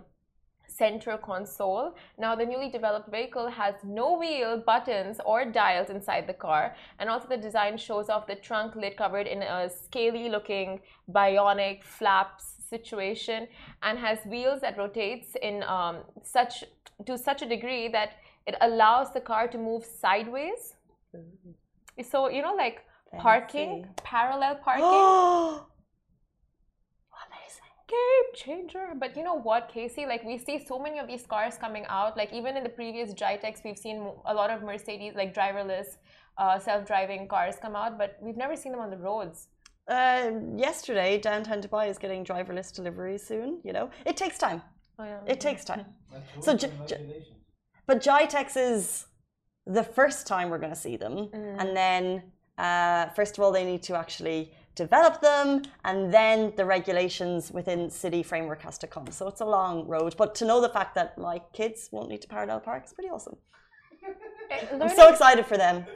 center 0.79 1.17
console. 1.17 1.95
Now, 2.17 2.31
the 2.35 2.45
newly 2.51 2.69
developed 2.77 3.09
vehicle 3.11 3.47
has 3.61 3.75
no 3.83 4.17
wheel, 4.17 4.63
buttons, 4.71 5.15
or 5.25 5.45
dials 5.45 5.89
inside 5.89 6.25
the 6.25 6.39
car. 6.47 6.75
And 6.99 7.09
also, 7.09 7.27
the 7.27 7.41
design 7.47 7.77
shows 7.77 8.09
off 8.09 8.25
the 8.25 8.35
trunk 8.47 8.75
lid 8.75 8.95
covered 8.97 9.27
in 9.27 9.43
a 9.43 9.69
scaly 9.69 10.29
looking 10.29 10.79
bionic 11.11 11.83
flaps 11.83 12.45
situation 12.73 13.47
and 13.83 13.99
has 13.99 14.19
wheels 14.25 14.61
that 14.61 14.77
rotates 14.77 15.29
in 15.41 15.63
um, 15.63 15.95
such 16.23 16.63
to 17.05 17.17
such 17.17 17.41
a 17.41 17.47
degree 17.55 17.87
that 17.87 18.09
it 18.47 18.55
allows 18.61 19.13
the 19.13 19.21
car 19.31 19.47
to 19.47 19.57
move 19.57 19.83
sideways. 19.85 20.75
So 22.11 22.29
you 22.29 22.41
know, 22.41 22.55
like 22.55 22.77
parking, 23.17 23.87
parallel 24.03 24.55
parking. 24.55 25.65
Amazing. 27.89 27.97
Game 27.97 28.27
changer. 28.35 28.87
But 28.99 29.15
you 29.17 29.23
know 29.23 29.35
what, 29.49 29.69
Casey? 29.73 30.05
Like 30.05 30.23
we 30.23 30.37
see 30.37 30.63
so 30.65 30.79
many 30.79 30.99
of 30.99 31.07
these 31.07 31.25
cars 31.25 31.55
coming 31.57 31.85
out. 31.87 32.17
Like 32.17 32.31
even 32.33 32.57
in 32.57 32.63
the 32.63 32.69
previous 32.69 33.13
GITEX, 33.13 33.63
we've 33.63 33.77
seen 33.77 33.97
a 34.25 34.33
lot 34.33 34.49
of 34.49 34.61
Mercedes, 34.63 35.13
like 35.15 35.33
driverless, 35.33 35.97
uh, 36.37 36.57
self-driving 36.59 37.27
cars 37.27 37.55
come 37.61 37.75
out, 37.75 37.97
but 37.97 38.17
we've 38.21 38.37
never 38.37 38.55
seen 38.55 38.71
them 38.71 38.81
on 38.81 38.89
the 38.89 38.97
roads. 38.97 39.47
Uh, 39.87 40.31
yesterday, 40.55 41.17
downtown 41.17 41.61
Dubai 41.61 41.89
is 41.89 41.97
getting 41.97 42.23
driverless 42.23 42.71
delivery 42.73 43.17
soon. 43.17 43.59
You 43.63 43.73
know, 43.73 43.89
it 44.05 44.15
takes 44.17 44.37
time. 44.37 44.61
Oh, 44.99 45.03
yeah. 45.05 45.19
It 45.25 45.39
takes 45.39 45.63
time. 45.65 45.85
so, 46.41 46.55
j- 46.55 46.71
j- 46.87 47.25
but 47.87 48.01
GITEX 48.01 48.55
is 48.55 49.07
the 49.65 49.83
first 49.83 50.27
time 50.27 50.49
we're 50.49 50.59
going 50.59 50.73
to 50.73 50.83
see 50.87 50.95
them, 50.97 51.29
Mm. 51.33 51.55
and 51.59 51.75
then 51.75 52.23
uh, 52.59 53.07
first 53.15 53.37
of 53.37 53.43
all, 53.43 53.51
they 53.51 53.65
need 53.65 53.81
to 53.83 53.95
actually 53.95 54.53
develop 54.85 55.21
them, 55.21 55.63
and 55.83 56.13
then 56.13 56.53
the 56.55 56.65
regulations 56.65 57.51
within 57.51 57.89
city 57.89 58.23
framework 58.23 58.61
has 58.61 58.77
to 58.79 58.87
come. 58.87 59.07
So 59.11 59.27
it's 59.27 59.41
a 59.41 59.45
long 59.45 59.87
road. 59.87 60.15
But 60.17 60.35
to 60.35 60.45
know 60.45 60.59
the 60.61 60.73
fact 60.77 60.95
that 60.95 61.17
my 61.17 61.41
kids 61.53 61.89
won't 61.91 62.09
need 62.09 62.21
to 62.21 62.27
parallel 62.27 62.59
park 62.61 62.85
is 62.85 62.93
pretty 62.93 63.09
awesome. 63.09 63.37
I'm 64.81 64.95
so 65.01 65.09
excited 65.09 65.45
for 65.45 65.57
them. 65.57 65.85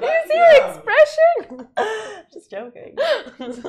You 0.00 0.10
see 0.28 0.36
your 0.36 0.68
expression? 0.68 1.68
Just 2.32 2.50
joking. 2.50 2.96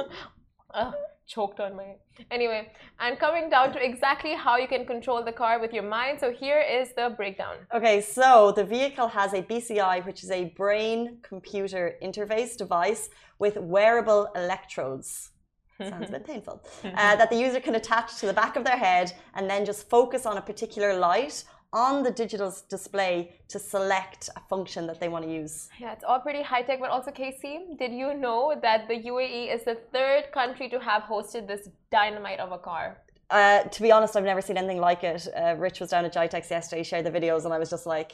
uh, 0.74 0.92
choked 1.28 1.60
on 1.60 1.76
my 1.76 1.96
anyway 2.32 2.72
and 3.00 3.20
coming 3.20 3.50
down 3.50 3.74
to 3.74 3.84
exactly 3.84 4.34
how 4.34 4.58
you 4.58 4.68
can 4.68 4.86
control 4.86 5.24
the 5.24 5.32
car 5.32 5.60
with 5.60 5.74
your 5.74 5.84
mind 5.84 6.20
so 6.20 6.32
here 6.32 6.62
is 6.62 6.94
the 6.96 7.14
breakdown 7.18 7.56
Okay, 7.74 8.00
so 8.00 8.54
the 8.56 8.64
vehicle 8.64 9.08
has 9.08 9.34
a 9.34 9.42
BCI, 9.42 10.06
which 10.06 10.24
is 10.24 10.32
a 10.32 10.46
brain 10.56 11.18
computer 11.24 11.96
interface 12.02 12.56
device 12.56 13.10
with 13.40 13.58
wearable 13.58 14.30
electrodes. 14.36 15.32
Sounds 15.78 16.10
a 16.10 16.12
bit 16.14 16.26
painful. 16.26 16.64
Uh, 16.86 17.16
that 17.16 17.30
the 17.30 17.36
user 17.36 17.60
can 17.60 17.76
attach 17.76 18.18
to 18.18 18.26
the 18.26 18.34
back 18.34 18.56
of 18.56 18.64
their 18.64 18.78
head 18.78 19.12
and 19.34 19.50
then 19.50 19.66
just 19.66 19.90
focus 19.90 20.26
on 20.26 20.38
a 20.38 20.42
particular 20.42 20.98
light 20.98 21.44
on 21.84 21.94
the 22.08 22.12
digital 22.24 22.50
display 22.76 23.14
to 23.54 23.58
select 23.60 24.22
a 24.40 24.42
function 24.54 24.82
that 24.90 24.98
they 25.02 25.10
want 25.14 25.24
to 25.28 25.32
use. 25.42 25.56
yeah 25.84 25.92
it's 25.96 26.06
all 26.10 26.20
pretty 26.28 26.42
high 26.52 26.64
tech 26.68 26.80
but 26.84 26.90
also 26.96 27.12
casey 27.12 27.56
did 27.82 27.92
you 28.02 28.08
know 28.26 28.42
that 28.66 28.80
the 28.90 28.98
uae 29.12 29.44
is 29.56 29.62
the 29.72 29.78
third 29.94 30.24
country 30.40 30.68
to 30.74 30.80
have 30.90 31.04
hosted 31.14 31.44
this 31.52 31.64
dynamite 31.98 32.40
of 32.46 32.50
a 32.60 32.62
car 32.70 32.86
Uh, 33.40 33.62
to 33.76 33.80
be 33.86 33.90
honest, 33.96 34.12
I've 34.18 34.30
never 34.34 34.44
seen 34.48 34.58
anything 34.62 34.82
like 34.90 35.02
it. 35.14 35.22
Uh, 35.42 35.56
Rich 35.66 35.78
was 35.82 35.90
down 35.94 36.04
at 36.08 36.14
GITEX 36.18 36.44
yesterday, 36.58 36.84
shared 36.92 37.06
the 37.10 37.16
videos, 37.20 37.42
and 37.46 37.52
I 37.58 37.60
was 37.64 37.70
just 37.76 37.86
like, 37.96 38.12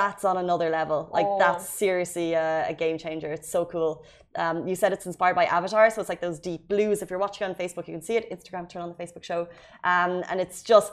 that's 0.00 0.24
on 0.30 0.36
another 0.46 0.68
level. 0.80 1.00
Like, 1.18 1.28
Oh. 1.30 1.38
that's 1.44 1.64
seriously 1.84 2.28
a, 2.34 2.46
a 2.72 2.74
game 2.82 2.96
changer. 3.04 3.30
It's 3.36 3.50
so 3.56 3.60
cool. 3.74 3.92
Um, 4.42 4.56
you 4.68 4.74
said 4.80 4.92
it's 4.96 5.06
inspired 5.10 5.36
by 5.40 5.46
Avatar, 5.58 5.84
so 5.90 5.96
it's 6.02 6.10
like 6.12 6.20
those 6.28 6.38
deep 6.50 6.62
blues. 6.72 6.96
If 7.02 7.06
you're 7.10 7.24
watching 7.26 7.44
on 7.48 7.54
Facebook, 7.62 7.84
you 7.88 7.94
can 7.96 8.02
see 8.10 8.16
it. 8.20 8.24
Instagram, 8.36 8.62
turn 8.68 8.82
on 8.86 8.90
the 8.92 8.98
Facebook 9.02 9.24
show. 9.30 9.40
Um, 9.92 10.12
and 10.28 10.36
it's 10.44 10.58
just, 10.72 10.92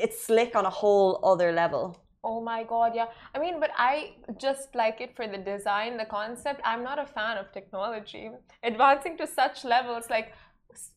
it's 0.00 0.24
slick 0.24 0.54
on 0.56 0.64
a 0.66 0.70
whole 0.70 1.20
other 1.24 1.52
level. 1.52 1.98
Oh 2.24 2.40
my 2.40 2.62
god, 2.62 2.92
yeah. 2.94 3.06
I 3.34 3.38
mean, 3.40 3.58
but 3.58 3.70
I 3.76 4.12
just 4.38 4.74
like 4.76 5.00
it 5.00 5.16
for 5.16 5.26
the 5.26 5.38
design, 5.38 5.96
the 5.96 6.04
concept. 6.04 6.60
I'm 6.64 6.84
not 6.84 6.98
a 7.00 7.06
fan 7.06 7.36
of 7.36 7.50
technology. 7.52 8.30
Advancing 8.62 9.16
to 9.18 9.26
such 9.26 9.64
levels, 9.64 10.08
like, 10.08 10.32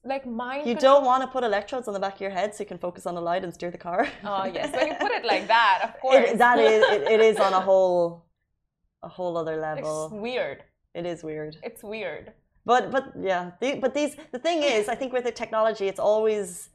like 0.04 0.26
mind. 0.28 0.68
You 0.68 0.76
don't 0.76 1.04
want 1.04 1.24
to 1.24 1.28
put 1.28 1.44
electrodes 1.44 1.88
on 1.88 1.96
the 1.96 2.00
back 2.00 2.16
of 2.16 2.22
your 2.22 2.30
head 2.30 2.54
so 2.54 2.62
you 2.64 2.68
can 2.68 2.78
focus 2.78 3.08
on 3.08 3.16
the 3.16 3.22
light 3.22 3.44
and 3.44 3.52
steer 3.54 3.72
the 3.72 3.78
car. 3.78 4.08
Oh 4.24 4.46
yes, 4.46 4.72
when 4.76 4.88
you 4.88 4.94
put 4.96 5.12
it 5.12 5.26
like 5.34 5.48
that, 5.48 5.82
of 5.84 6.00
course. 6.00 6.30
It, 6.30 6.38
that 6.38 6.60
is, 6.60 6.84
it, 6.96 7.02
it 7.16 7.20
is 7.20 7.38
on 7.38 7.54
a 7.54 7.60
whole, 7.70 8.26
a 9.02 9.10
whole 9.10 9.36
other 9.36 9.54
It's 9.54 9.62
level. 9.62 10.10
weird. 10.14 10.64
It 10.94 11.06
is 11.08 11.24
weird. 11.24 11.58
It's 11.64 11.84
weird. 11.84 12.34
But 12.66 12.92
but 12.92 13.14
yeah, 13.20 13.52
the, 13.62 13.76
but 13.76 13.94
these 13.96 14.16
the 14.32 14.40
thing 14.40 14.62
is, 14.64 14.90
I 14.90 14.96
think 14.96 15.12
with 15.12 15.24
the 15.24 15.32
technology, 15.32 15.88
it's 15.88 16.00
always 16.00 16.70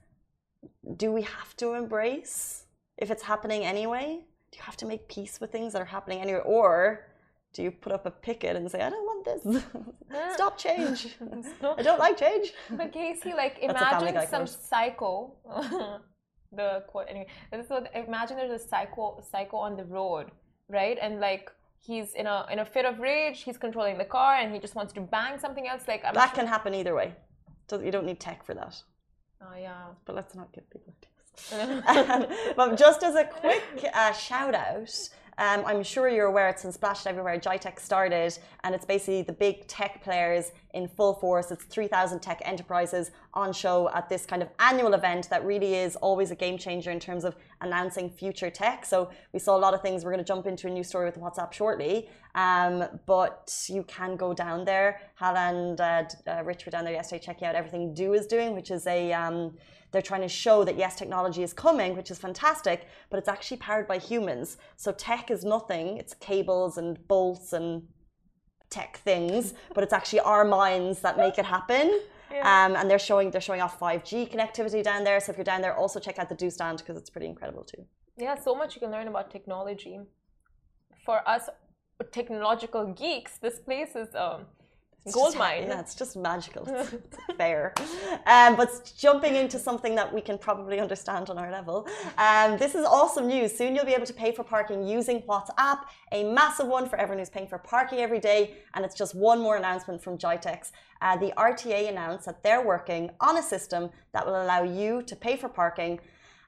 do 0.96 1.12
we 1.12 1.22
have 1.22 1.56
to 1.58 1.74
embrace 1.74 2.64
if 2.98 3.10
it's 3.10 3.22
happening 3.22 3.64
anyway? 3.64 4.20
Do 4.52 4.58
you 4.58 4.64
have 4.64 4.76
to 4.78 4.86
make 4.86 5.08
peace 5.08 5.40
with 5.40 5.52
things 5.52 5.72
that 5.72 5.82
are 5.82 5.92
happening 5.96 6.20
anyway, 6.20 6.40
or 6.44 7.06
do 7.52 7.62
you 7.62 7.70
put 7.70 7.92
up 7.92 8.04
a 8.06 8.10
picket 8.10 8.56
and 8.56 8.70
say, 8.70 8.80
I 8.80 8.90
don't 8.90 9.04
want 9.04 9.24
this, 9.24 9.64
stop 10.34 10.58
change, 10.58 11.16
I 11.78 11.82
don't 11.82 11.98
like 11.98 12.16
change? 12.16 12.52
But 12.70 12.92
Casey, 12.92 13.32
like 13.32 13.58
imagine 13.60 14.14
some 14.28 14.46
quote. 14.46 14.48
psycho. 14.70 15.32
the 16.52 16.82
quote 16.88 17.06
anyway. 17.08 17.26
So 17.68 17.84
imagine 17.94 18.36
there's 18.36 18.60
a 18.62 18.64
psycho 18.68 19.22
psycho 19.30 19.56
on 19.56 19.76
the 19.76 19.84
road, 19.84 20.30
right? 20.68 20.98
And 21.00 21.20
like 21.20 21.50
he's 21.78 22.14
in 22.14 22.26
a 22.26 22.46
in 22.52 22.58
a 22.58 22.64
fit 22.64 22.84
of 22.84 22.98
rage, 22.98 23.42
he's 23.42 23.56
controlling 23.58 23.98
the 23.98 24.04
car 24.04 24.34
and 24.36 24.52
he 24.52 24.58
just 24.58 24.74
wants 24.74 24.92
to 24.94 25.00
bang 25.00 25.38
something 25.38 25.66
else. 25.68 25.82
Like 25.86 26.04
I'm 26.04 26.14
That 26.14 26.30
sure- 26.30 26.36
can 26.38 26.46
happen 26.46 26.74
either 26.74 26.94
way. 26.94 27.14
So 27.68 27.80
you 27.80 27.92
don't 27.92 28.04
need 28.04 28.18
tech 28.18 28.44
for 28.44 28.54
that. 28.54 28.74
Oh 29.42 29.56
yeah. 29.58 29.86
But 30.04 30.16
let's 30.16 30.34
not 30.34 30.52
give 30.52 30.68
people 30.70 30.92
ideas. 30.98 32.54
But 32.56 32.76
just 32.76 33.02
as 33.02 33.14
a 33.14 33.24
quick 33.24 33.62
uh, 33.94 34.12
shout 34.12 34.54
out, 34.54 34.90
um, 35.38 35.64
I'm 35.64 35.82
sure 35.82 36.08
you're 36.08 36.26
aware 36.26 36.48
it's 36.48 36.62
been 36.62 36.72
splashed 36.72 37.06
everywhere. 37.06 37.38
GITEX 37.38 37.80
started, 37.80 38.38
and 38.62 38.74
it's 38.74 38.84
basically 38.84 39.22
the 39.22 39.32
big 39.32 39.66
tech 39.66 40.02
players 40.04 40.52
in 40.74 40.88
full 40.88 41.14
force. 41.14 41.50
It's 41.50 41.64
3,000 41.64 42.20
tech 42.20 42.40
enterprises 42.44 43.10
on 43.34 43.52
show 43.52 43.90
at 43.90 44.08
this 44.08 44.26
kind 44.26 44.42
of 44.42 44.48
annual 44.58 44.94
event 44.94 45.28
that 45.30 45.44
really 45.44 45.74
is 45.74 45.96
always 45.96 46.30
a 46.30 46.36
game 46.36 46.58
changer 46.58 46.90
in 46.90 47.00
terms 47.00 47.24
of 47.24 47.36
announcing 47.60 48.10
future 48.10 48.50
tech. 48.50 48.84
So 48.84 49.10
we 49.32 49.38
saw 49.38 49.56
a 49.56 49.58
lot 49.58 49.74
of 49.74 49.82
things. 49.82 50.04
We're 50.04 50.12
going 50.12 50.24
to 50.24 50.28
jump 50.28 50.46
into 50.46 50.66
a 50.66 50.70
new 50.70 50.84
story 50.84 51.06
with 51.06 51.18
WhatsApp 51.18 51.52
shortly, 51.52 52.08
um, 52.34 52.84
but 53.06 53.54
you 53.68 53.82
can 53.84 54.16
go 54.16 54.32
down 54.32 54.64
there. 54.64 55.00
Hal 55.14 55.36
and 55.36 55.80
uh, 55.80 56.04
uh, 56.26 56.42
Rich 56.44 56.66
were 56.66 56.70
down 56.70 56.84
there 56.84 56.94
yesterday 56.94 57.22
checking 57.24 57.46
out 57.46 57.54
everything 57.54 57.94
du 57.94 58.12
is 58.14 58.26
doing, 58.26 58.54
which 58.54 58.70
is 58.70 58.86
a 58.86 59.12
um, 59.12 59.54
they're 59.92 60.02
trying 60.02 60.20
to 60.22 60.28
show 60.28 60.64
that 60.64 60.76
yes, 60.76 60.94
technology 60.96 61.42
is 61.42 61.52
coming, 61.52 61.96
which 61.96 62.10
is 62.10 62.18
fantastic, 62.18 62.86
but 63.10 63.18
it's 63.18 63.28
actually 63.28 63.56
powered 63.56 63.88
by 63.88 63.98
humans. 63.98 64.56
So 64.76 64.92
tech 64.92 65.30
is 65.30 65.44
nothing; 65.44 65.96
it's 65.96 66.14
cables 66.14 66.78
and 66.78 67.06
bolts 67.08 67.52
and 67.52 67.82
tech 68.70 68.98
things, 68.98 69.54
but 69.74 69.84
it's 69.84 69.92
actually 69.92 70.20
our 70.20 70.44
minds 70.44 71.00
that 71.00 71.16
make 71.16 71.38
it 71.38 71.44
happen. 71.44 72.00
Um, 72.42 72.76
and 72.76 72.88
they're 72.88 72.98
showing 72.98 73.30
they're 73.32 73.40
showing 73.40 73.60
off 73.60 73.78
5G 73.80 74.32
connectivity 74.32 74.82
down 74.84 75.02
there. 75.02 75.18
So 75.20 75.32
if 75.32 75.36
you're 75.36 75.44
down 75.44 75.62
there, 75.62 75.76
also 75.76 75.98
check 75.98 76.18
out 76.18 76.28
the 76.28 76.36
du 76.36 76.48
stand 76.50 76.78
because 76.78 76.96
it's 76.96 77.10
pretty 77.10 77.26
incredible 77.26 77.64
too. 77.64 77.84
Yeah, 78.16 78.36
so 78.36 78.54
much 78.54 78.76
you 78.76 78.80
can 78.80 78.92
learn 78.92 79.08
about 79.08 79.30
technology. 79.30 79.98
For 81.04 81.28
us 81.28 81.48
technological 82.12 82.92
geeks, 82.92 83.38
this 83.38 83.58
place 83.58 83.96
is 83.96 84.14
um 84.14 84.46
It's 85.06 85.14
gold 85.14 85.36
mine. 85.36 85.64
Yeah, 85.68 85.80
it's 85.80 85.94
just 85.94 86.14
magical. 86.14 86.68
It's, 86.68 86.92
it's 86.92 87.36
fair. 87.38 87.72
Um, 88.26 88.56
but 88.56 88.92
jumping 88.98 89.34
into 89.34 89.58
something 89.58 89.94
that 89.94 90.12
we 90.12 90.20
can 90.20 90.36
probably 90.36 90.78
understand 90.78 91.30
on 91.30 91.38
our 91.38 91.50
level, 91.50 91.88
um, 92.18 92.58
this 92.58 92.74
is 92.74 92.84
awesome 92.84 93.26
news. 93.26 93.56
Soon 93.56 93.74
you'll 93.74 93.86
be 93.86 93.94
able 93.94 94.06
to 94.06 94.12
pay 94.12 94.30
for 94.30 94.44
parking 94.44 94.86
using 94.86 95.22
WhatsApp, 95.22 95.80
a 96.12 96.24
massive 96.24 96.66
one 96.66 96.86
for 96.86 96.96
everyone 96.96 97.18
who's 97.18 97.30
paying 97.30 97.48
for 97.48 97.58
parking 97.58 98.00
every 98.00 98.20
day. 98.20 98.56
And 98.74 98.84
it's 98.84 98.94
just 98.94 99.14
one 99.14 99.40
more 99.40 99.56
announcement 99.56 100.02
from 100.02 100.18
GITEX. 100.18 100.70
Uh, 101.00 101.16
the 101.16 101.32
RTA 101.38 101.88
announced 101.88 102.26
that 102.26 102.42
they're 102.42 102.64
working 102.64 103.10
on 103.20 103.38
a 103.38 103.42
system 103.42 103.88
that 104.12 104.26
will 104.26 104.42
allow 104.42 104.64
you 104.64 105.02
to 105.02 105.16
pay 105.16 105.36
for 105.36 105.48
parking. 105.48 105.98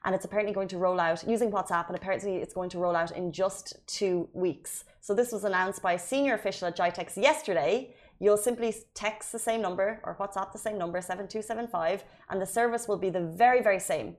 And 0.05 0.13
it's 0.13 0.25
apparently 0.25 0.53
going 0.53 0.67
to 0.67 0.77
roll 0.77 0.99
out 0.99 1.27
using 1.27 1.49
WhatsApp, 1.49 1.87
and 1.87 1.95
apparently 1.95 2.35
it's 2.35 2.53
going 2.53 2.69
to 2.71 2.77
roll 2.77 2.95
out 2.95 3.11
in 3.11 3.31
just 3.31 3.77
two 3.87 4.29
weeks. 4.33 4.83
So 4.99 5.15
this 5.15 5.31
was 5.31 5.43
announced 5.43 5.81
by 5.81 5.93
a 5.93 5.99
senior 5.99 6.35
official 6.35 6.67
at 6.67 6.77
GITEX 6.77 7.17
yesterday. 7.17 7.95
You'll 8.23 8.37
simply 8.37 8.73
text 8.93 9.33
the 9.33 9.39
same 9.39 9.61
number 9.61 9.99
or 10.05 10.15
WhatsApp 10.15 10.53
the 10.53 10.57
same 10.57 10.77
number, 10.77 11.01
7275, 11.01 12.05
and 12.29 12.41
the 12.41 12.45
service 12.45 12.87
will 12.87 12.97
be 12.97 13.09
the 13.09 13.19
very, 13.19 13.61
very 13.61 13.81
same. 13.81 14.15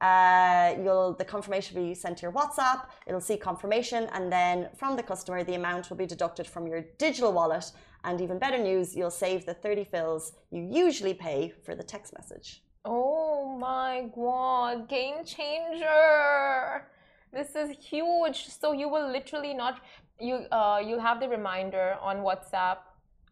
Uh, 0.00 0.76
you'll 0.80 1.14
the 1.14 1.24
confirmation 1.24 1.74
will 1.76 1.88
be 1.88 1.94
sent 1.94 2.18
to 2.18 2.22
your 2.22 2.30
WhatsApp. 2.30 2.86
It'll 3.08 3.20
see 3.20 3.36
confirmation, 3.36 4.08
and 4.12 4.30
then 4.30 4.68
from 4.76 4.94
the 4.94 5.02
customer, 5.02 5.42
the 5.42 5.56
amount 5.56 5.90
will 5.90 5.96
be 5.96 6.06
deducted 6.06 6.46
from 6.46 6.68
your 6.68 6.82
digital 6.98 7.32
wallet. 7.32 7.72
And 8.04 8.20
even 8.20 8.38
better 8.38 8.58
news, 8.58 8.94
you'll 8.94 9.10
save 9.10 9.44
the 9.44 9.54
30 9.54 9.82
fils 9.86 10.34
you 10.52 10.62
usually 10.62 11.14
pay 11.14 11.52
for 11.64 11.74
the 11.74 11.82
text 11.82 12.14
message. 12.16 12.62
Oh 12.84 13.58
my 13.58 14.08
god, 14.14 14.88
game 14.88 15.24
changer! 15.24 16.86
This 17.32 17.56
is 17.56 17.76
huge. 17.76 18.46
So 18.46 18.70
you 18.70 18.88
will 18.88 19.10
literally 19.10 19.52
not 19.52 19.80
you 20.20 20.36
uh 20.52 20.80
you'll 20.84 21.00
have 21.00 21.18
the 21.18 21.28
reminder 21.28 21.96
on 22.00 22.18
WhatsApp. 22.18 22.78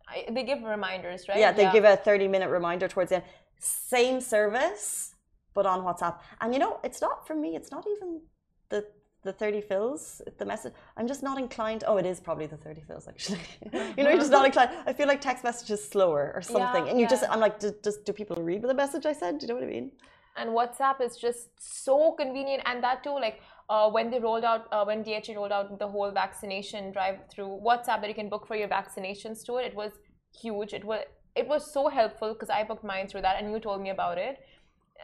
I, 0.08 0.25
they 0.30 0.44
give 0.44 0.62
reminders, 0.62 1.28
right? 1.28 1.38
Yeah, 1.38 1.52
they 1.52 1.70
give 1.72 1.84
a 1.84 1.96
30 1.96 2.28
minute 2.28 2.48
reminder 2.48 2.88
towards 2.88 3.10
the 3.10 3.16
end. 3.16 3.25
Same 3.58 4.20
service, 4.20 5.14
but 5.54 5.66
on 5.66 5.80
WhatsApp. 5.80 6.20
And 6.40 6.52
you 6.52 6.60
know, 6.60 6.78
it's 6.84 7.00
not 7.00 7.26
for 7.26 7.34
me, 7.34 7.56
it's 7.56 7.70
not 7.70 7.86
even 7.96 8.20
the 8.68 8.86
the 9.22 9.32
30 9.32 9.60
fils, 9.62 10.22
the 10.38 10.44
message. 10.44 10.72
I'm 10.96 11.08
just 11.08 11.22
not 11.25 11.36
inclined. 11.36 11.82
Oh, 11.84 11.96
it 11.96 12.06
is 12.06 12.20
probably 12.20 12.46
the 12.46 12.56
30 12.58 12.82
fils, 12.82 13.08
actually. 13.08 13.40
you 13.72 14.04
know, 14.04 14.10
you're 14.10 14.18
just 14.18 14.30
not 14.30 14.46
inclined. 14.50 14.70
I 14.86 14.92
feel 14.92 15.08
like 15.08 15.20
text 15.20 15.42
message 15.42 15.68
is 15.70 15.82
slower 15.84 16.30
or 16.32 16.42
something. 16.42 16.88
and 16.88 17.00
you 17.00 17.08
just. 17.08 17.25
I'm 17.28 17.40
like, 17.40 17.58
do, 17.58 17.75
does, 17.82 17.96
do 17.98 18.12
people 18.12 18.36
read 18.36 18.62
the 18.62 18.72
message 18.72 19.04
I 19.04 19.12
said? 19.12 19.38
Do 19.38 19.46
you 19.46 19.48
know 19.48 19.56
what 19.56 19.64
I 19.64 19.66
mean? 19.66 19.90
and 20.36 20.50
WhatsApp 20.50 21.00
is 21.00 21.16
just 21.16 21.48
so 21.58 22.12
convenient, 22.12 22.62
and 22.66 22.82
that 22.82 23.02
too, 23.02 23.14
like 23.14 23.40
uh, 23.68 23.90
when 23.90 24.11
they 24.11 24.18
rolled 24.20 24.44
out, 24.44 24.66
uh, 24.73 24.85
when 24.85 25.02
DHA 25.02 25.35
rolled 25.35 25.52
out 25.52 25.78
the 25.78 25.88
whole 25.88 26.11
vaccination 26.11 26.92
drive 26.92 27.18
through 27.30 27.61
WhatsApp 27.64 28.00
that 28.00 28.08
you 28.08 28.14
can 28.14 28.28
book 28.28 28.46
for 28.46 28.56
your 28.56 28.68
vaccinations 28.68 29.44
to 29.46 29.56
it, 29.56 29.66
it 29.66 29.75
was 29.75 29.92
huge. 30.40 30.73
It 30.73 30.85
was 30.85 31.04
it 31.35 31.46
was 31.46 31.70
so 31.70 31.88
helpful 31.88 32.32
because 32.32 32.49
I 32.49 32.64
booked 32.64 32.85
mine 32.85 33.08
through 33.08 33.23
that, 33.23 33.37
and 33.42 33.50
you 33.52 33.61
told 33.61 33.82
me 33.82 33.90
about 33.90 34.18
it. 34.18 34.38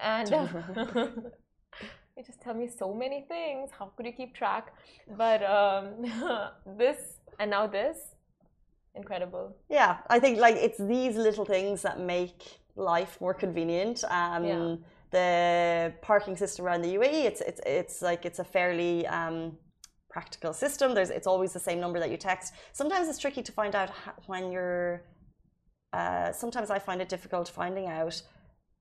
And 0.03 0.31
you 2.17 2.25
just 2.25 2.41
tell 2.41 2.55
me 2.55 2.69
so 2.69 2.95
many 2.95 3.25
things. 3.29 3.71
How 3.79 3.87
could 3.97 4.07
you 4.07 4.13
keep 4.13 4.35
track? 4.35 4.73
But 5.17 5.43
um, 5.43 6.05
this 6.79 7.19
and 7.39 7.51
now 7.51 7.67
this, 7.67 7.99
incredible. 8.95 9.57
Yeah, 9.69 9.99
I 10.09 10.19
think 10.19 10.39
like 10.39 10.57
it's 10.57 10.79
these 10.79 11.17
little 11.17 11.45
things 11.45 11.83
that 11.83 12.01
make 12.01 12.61
life 12.77 13.21
more 13.21 13.35
convenient. 13.35 14.05
Um, 14.09 14.45
yeah. 14.45 14.77
The 15.13 15.93
parking 16.03 16.37
system 16.37 16.65
around 16.67 16.83
the 16.83 16.95
UAE, 16.95 17.25
it's 17.31 17.41
it's 17.41 17.61
it's 17.67 18.03
like 18.03 18.25
it's 18.25 18.39
a 18.39 18.45
fairly 18.45 19.07
um, 19.07 19.59
practical 20.09 20.53
system. 20.53 20.95
There's 20.95 21.11
it's 21.11 21.27
always 21.27 21.53
the 21.53 21.65
same 21.69 21.81
number 21.81 21.99
that 22.01 22.11
you 22.11 22.17
text. 22.17 22.55
Sometimes 22.73 23.09
it's 23.09 23.19
tricky 23.19 23.43
to 23.43 23.53
find 23.53 23.75
out 23.75 23.91
when 24.27 24.51
you're. 24.53 25.05
Uh, 25.93 26.33
sometimes 26.33 26.71
I 26.71 26.79
find 26.79 27.03
it 27.03 27.09
difficult 27.11 27.49
finding 27.49 27.87
out 27.87 28.23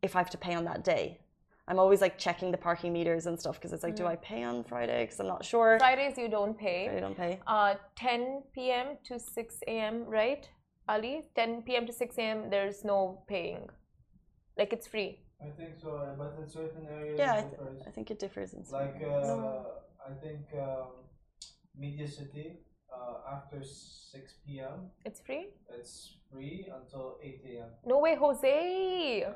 if 0.01 0.15
I 0.15 0.19
have 0.19 0.29
to 0.29 0.37
pay 0.37 0.53
on 0.53 0.63
that 0.65 0.83
day. 0.83 1.19
I'm 1.67 1.79
always 1.79 2.01
like 2.01 2.17
checking 2.17 2.51
the 2.51 2.57
parking 2.57 2.91
meters 2.91 3.27
and 3.27 3.39
stuff 3.39 3.55
because 3.55 3.71
it's 3.71 3.83
like, 3.83 3.93
mm. 3.93 4.03
do 4.03 4.05
I 4.05 4.15
pay 4.17 4.43
on 4.43 4.63
Friday? 4.63 5.03
Because 5.03 5.19
I'm 5.19 5.27
not 5.27 5.45
sure. 5.45 5.77
Fridays 5.79 6.17
you 6.17 6.27
don't 6.27 6.57
pay. 6.57 6.87
Friday 6.87 7.01
don't 7.01 7.17
pay. 7.17 7.39
Uh, 7.47 7.75
10 7.95 8.43
p.m. 8.53 8.97
to 9.05 9.19
6 9.19 9.55
a.m. 9.67 10.05
Right, 10.05 10.49
Ali? 10.89 11.29
10 11.35 11.61
p.m. 11.63 11.85
to 11.85 11.93
6 11.93 12.17
a.m. 12.17 12.49
There's 12.49 12.83
no 12.83 13.23
paying. 13.27 13.69
Like 14.57 14.73
it's 14.73 14.87
free. 14.87 15.19
I 15.41 15.49
think 15.57 15.73
so, 15.81 15.89
uh, 15.89 16.13
but 16.17 16.29
in 16.37 16.47
certain 16.47 16.85
areas. 16.85 17.17
Yeah, 17.17 17.33
I, 17.39 17.41
th 17.49 17.53
I, 17.87 17.91
think 17.91 18.11
it 18.11 18.19
differs 18.19 18.53
in 18.53 18.63
certain 18.65 19.01
Like 19.05 19.19
uh, 19.23 19.63
I 20.09 20.13
think 20.23 20.45
um, 20.63 21.03
Media 21.85 22.07
City 22.17 22.47
uh, 22.97 23.35
after 23.35 23.59
6 23.63 24.59
p.m. 24.59 24.91
It's 25.05 25.19
free. 25.27 25.45
It's 25.75 26.17
free 26.31 26.63
until 26.79 27.05
8 27.27 27.53
a.m. 27.67 27.71
No 27.91 27.97
way, 28.05 28.13
Jose. 28.15 28.55
Yeah 29.25 29.33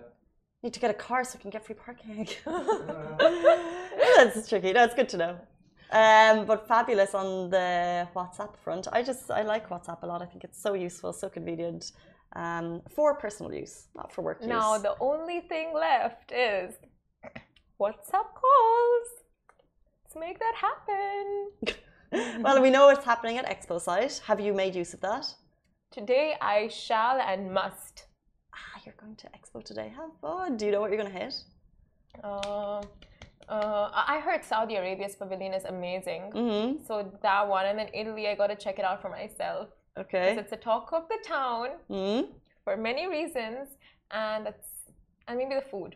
need 0.66 0.74
to 0.74 0.80
get 0.80 0.90
a 0.90 1.00
car 1.08 1.24
so 1.24 1.38
I 1.38 1.42
can 1.42 1.52
get 1.52 1.64
free 1.66 1.76
parking. 1.76 2.28
That's 4.18 4.50
tricky. 4.50 4.74
No, 4.74 4.84
it's 4.84 4.96
good 4.96 5.10
to 5.10 5.18
know. 5.18 5.34
Um, 5.92 6.46
but 6.46 6.68
fabulous 6.68 7.14
on 7.14 7.50
the 7.52 8.08
WhatsApp 8.16 8.58
front. 8.58 8.88
I 8.92 9.04
just 9.04 9.30
I 9.30 9.44
like 9.44 9.70
WhatsApp 9.70 10.02
a 10.02 10.08
lot. 10.08 10.22
I 10.22 10.26
think 10.26 10.44
it's 10.44 10.60
so 10.62 10.74
useful, 10.74 11.14
so 11.14 11.30
convenient 11.30 11.92
um, 12.36 12.82
for 12.89 13.15
personal 13.15 13.54
use, 13.54 13.88
not 13.96 14.12
for 14.12 14.22
work 14.22 14.42
use. 14.42 14.50
Now 14.50 14.77
the 14.77 14.96
only 15.00 15.42
thing 15.42 15.74
left 15.74 16.32
is 16.32 16.75
WhatsApp 17.80 18.30
calls. 18.42 19.08
Let's 20.04 20.15
make 20.18 20.39
that 20.39 20.56
happen. 20.68 22.42
well, 22.44 22.62
we 22.62 22.70
know 22.70 22.89
it's 22.89 23.06
happening 23.06 23.38
at 23.38 23.46
Expo 23.46 23.80
site. 23.80 24.22
Have 24.25 24.39
you 24.39 24.54
made 24.54 24.75
use 24.75 24.94
of 24.94 25.01
that? 25.01 25.34
Today 25.92 26.36
I 26.42 26.68
shall 26.68 27.20
and 27.20 27.54
must 27.54 28.06
Ah, 28.56 28.82
you're 28.86 28.96
going 29.00 29.15
to 29.18 29.27
Expo 29.27 29.63
today. 29.63 29.92
Have 29.96 30.12
fun. 30.22 30.58
Do 30.58 30.65
you 30.65 30.72
know 30.72 30.82
what 30.82 30.89
you're 30.92 31.01
going 31.01 31.12
to 31.12 31.20
hit? 31.20 31.36
Uh, 32.24 32.82
uh, 33.50 33.89
I 33.94 34.22
heard 34.24 34.44
Saudi 34.46 34.75
Arabia's 34.75 35.15
pavilion 35.15 35.54
is 35.54 35.65
amazing. 35.65 36.32
Mm-hmm. 36.34 36.86
So 36.86 37.12
that 37.22 37.48
one, 37.48 37.65
and 37.65 37.77
then 37.77 37.89
Italy, 37.94 38.27
I 38.27 38.36
got 38.36 38.48
to 38.48 38.56
check 38.56 38.80
it 38.80 38.86
out 38.86 39.01
for 39.01 39.10
myself. 39.10 39.70
Okay. 39.98 40.32
Because 40.32 40.46
it's 40.46 40.54
a 40.54 40.64
talk 40.64 40.92
of 40.94 41.08
the 41.08 41.18
town 41.25 41.70
mm-hmm. 41.90 42.32
for 42.64 42.75
many 42.78 43.08
reasons, 43.08 43.70
and 44.12 44.46
that's 44.46 44.68
and 45.28 45.38
maybe 45.38 45.56
the 45.56 45.62
food. 45.62 45.96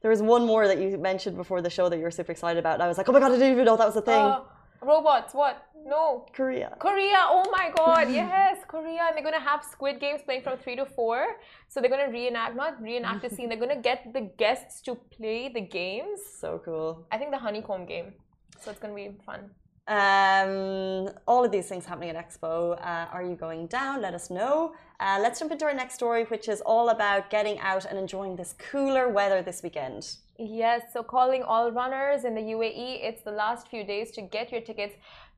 There 0.00 0.10
was 0.10 0.22
one 0.22 0.44
more 0.46 0.66
that 0.66 0.78
you 0.78 0.96
mentioned 0.98 1.36
before 1.36 1.60
the 1.60 1.70
show 1.70 1.88
that 1.88 1.96
you 1.96 2.02
were 2.02 2.10
super 2.10 2.32
excited 2.32 2.58
about, 2.58 2.74
and 2.74 2.82
I 2.82 2.88
was 2.88 2.98
like, 2.98 3.08
oh 3.08 3.12
my 3.12 3.20
god, 3.20 3.32
I 3.32 3.34
didn't 3.34 3.52
even 3.52 3.64
know 3.64 3.76
that 3.76 3.86
was 3.86 3.96
a 3.96 4.02
thing. 4.02 4.14
Uh, 4.14 4.42
robots, 4.80 5.34
what? 5.34 5.66
No. 5.84 6.26
Korea. 6.32 6.76
Korea. 6.78 7.20
Oh 7.28 7.44
my 7.50 7.72
God. 7.76 8.10
yes, 8.10 8.58
Korea. 8.68 9.02
And 9.08 9.16
they're 9.16 9.22
going 9.22 9.34
to 9.34 9.48
have 9.48 9.64
Squid 9.64 10.00
Games 10.00 10.22
playing 10.24 10.42
from 10.42 10.58
3 10.58 10.76
to 10.76 10.86
4. 10.86 11.26
So 11.68 11.80
they're 11.80 11.90
going 11.90 12.06
to 12.06 12.12
reenact, 12.12 12.56
not 12.56 12.80
reenact 12.80 13.22
the 13.22 13.30
scene, 13.34 13.48
they're 13.48 13.58
going 13.58 13.76
to 13.76 13.82
get 13.82 14.12
the 14.12 14.30
guests 14.38 14.80
to 14.82 14.94
play 14.94 15.50
the 15.52 15.60
games. 15.60 16.20
So 16.38 16.60
cool. 16.64 17.06
I 17.10 17.18
think 17.18 17.30
the 17.30 17.38
honeycomb 17.38 17.86
game. 17.86 18.14
So 18.60 18.70
it's 18.70 18.80
going 18.80 18.94
to 18.94 19.10
be 19.10 19.16
fun. 19.24 19.50
Um, 19.88 21.10
all 21.26 21.44
of 21.44 21.50
these 21.50 21.68
things 21.68 21.84
happening 21.84 22.10
at 22.10 22.16
Expo. 22.16 22.78
Uh, 22.80 23.06
are 23.12 23.22
you 23.22 23.34
going 23.34 23.66
down? 23.66 24.00
Let 24.00 24.14
us 24.14 24.30
know. 24.30 24.74
Uh, 25.00 25.18
let's 25.20 25.40
jump 25.40 25.50
into 25.50 25.64
our 25.64 25.74
next 25.74 25.94
story, 25.94 26.24
which 26.24 26.48
is 26.48 26.60
all 26.60 26.90
about 26.90 27.30
getting 27.30 27.58
out 27.58 27.84
and 27.84 27.98
enjoying 27.98 28.36
this 28.36 28.54
cooler 28.58 29.08
weather 29.08 29.42
this 29.42 29.62
weekend. 29.62 30.16
Yes, 30.38 30.82
so 30.92 31.02
calling 31.02 31.42
all 31.42 31.72
runners 31.72 32.24
in 32.24 32.34
the 32.34 32.40
UAE, 32.40 33.04
it's 33.04 33.22
the 33.22 33.32
last 33.32 33.68
few 33.68 33.84
days 33.84 34.12
to 34.12 34.22
get 34.22 34.52
your 34.52 34.60
tickets 34.60 34.94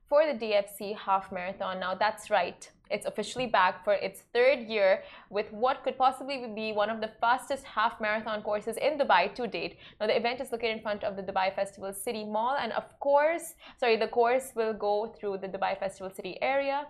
for 0.07 0.25
the 0.25 0.33
DFC 0.33 0.95
Half 0.95 1.31
Marathon. 1.31 1.79
Now, 1.79 1.95
that's 1.95 2.29
right. 2.29 2.69
It's 2.89 3.05
officially 3.05 3.47
back 3.47 3.83
for 3.83 3.93
its 3.93 4.23
third 4.33 4.59
year 4.59 5.03
with 5.29 5.51
what 5.51 5.83
could 5.83 5.97
possibly 5.97 6.37
be 6.55 6.71
one 6.71 6.89
of 6.89 7.01
the 7.01 7.11
fastest 7.19 7.63
half 7.65 7.99
marathon 7.99 8.41
courses 8.41 8.77
in 8.77 8.97
Dubai 8.97 9.33
to 9.35 9.47
date. 9.47 9.77
Now, 9.99 10.07
the 10.07 10.17
event 10.17 10.41
is 10.41 10.51
located 10.51 10.77
in 10.77 10.81
front 10.81 11.03
of 11.03 11.15
the 11.15 11.23
Dubai 11.23 11.55
Festival 11.55 11.93
City 11.93 12.23
Mall, 12.23 12.55
and 12.59 12.71
of 12.73 12.85
course, 12.99 13.55
sorry, 13.79 13.97
the 13.97 14.07
course 14.07 14.51
will 14.55 14.73
go 14.73 15.13
through 15.15 15.37
the 15.37 15.47
Dubai 15.47 15.77
Festival 15.79 16.09
City 16.09 16.37
area. 16.41 16.85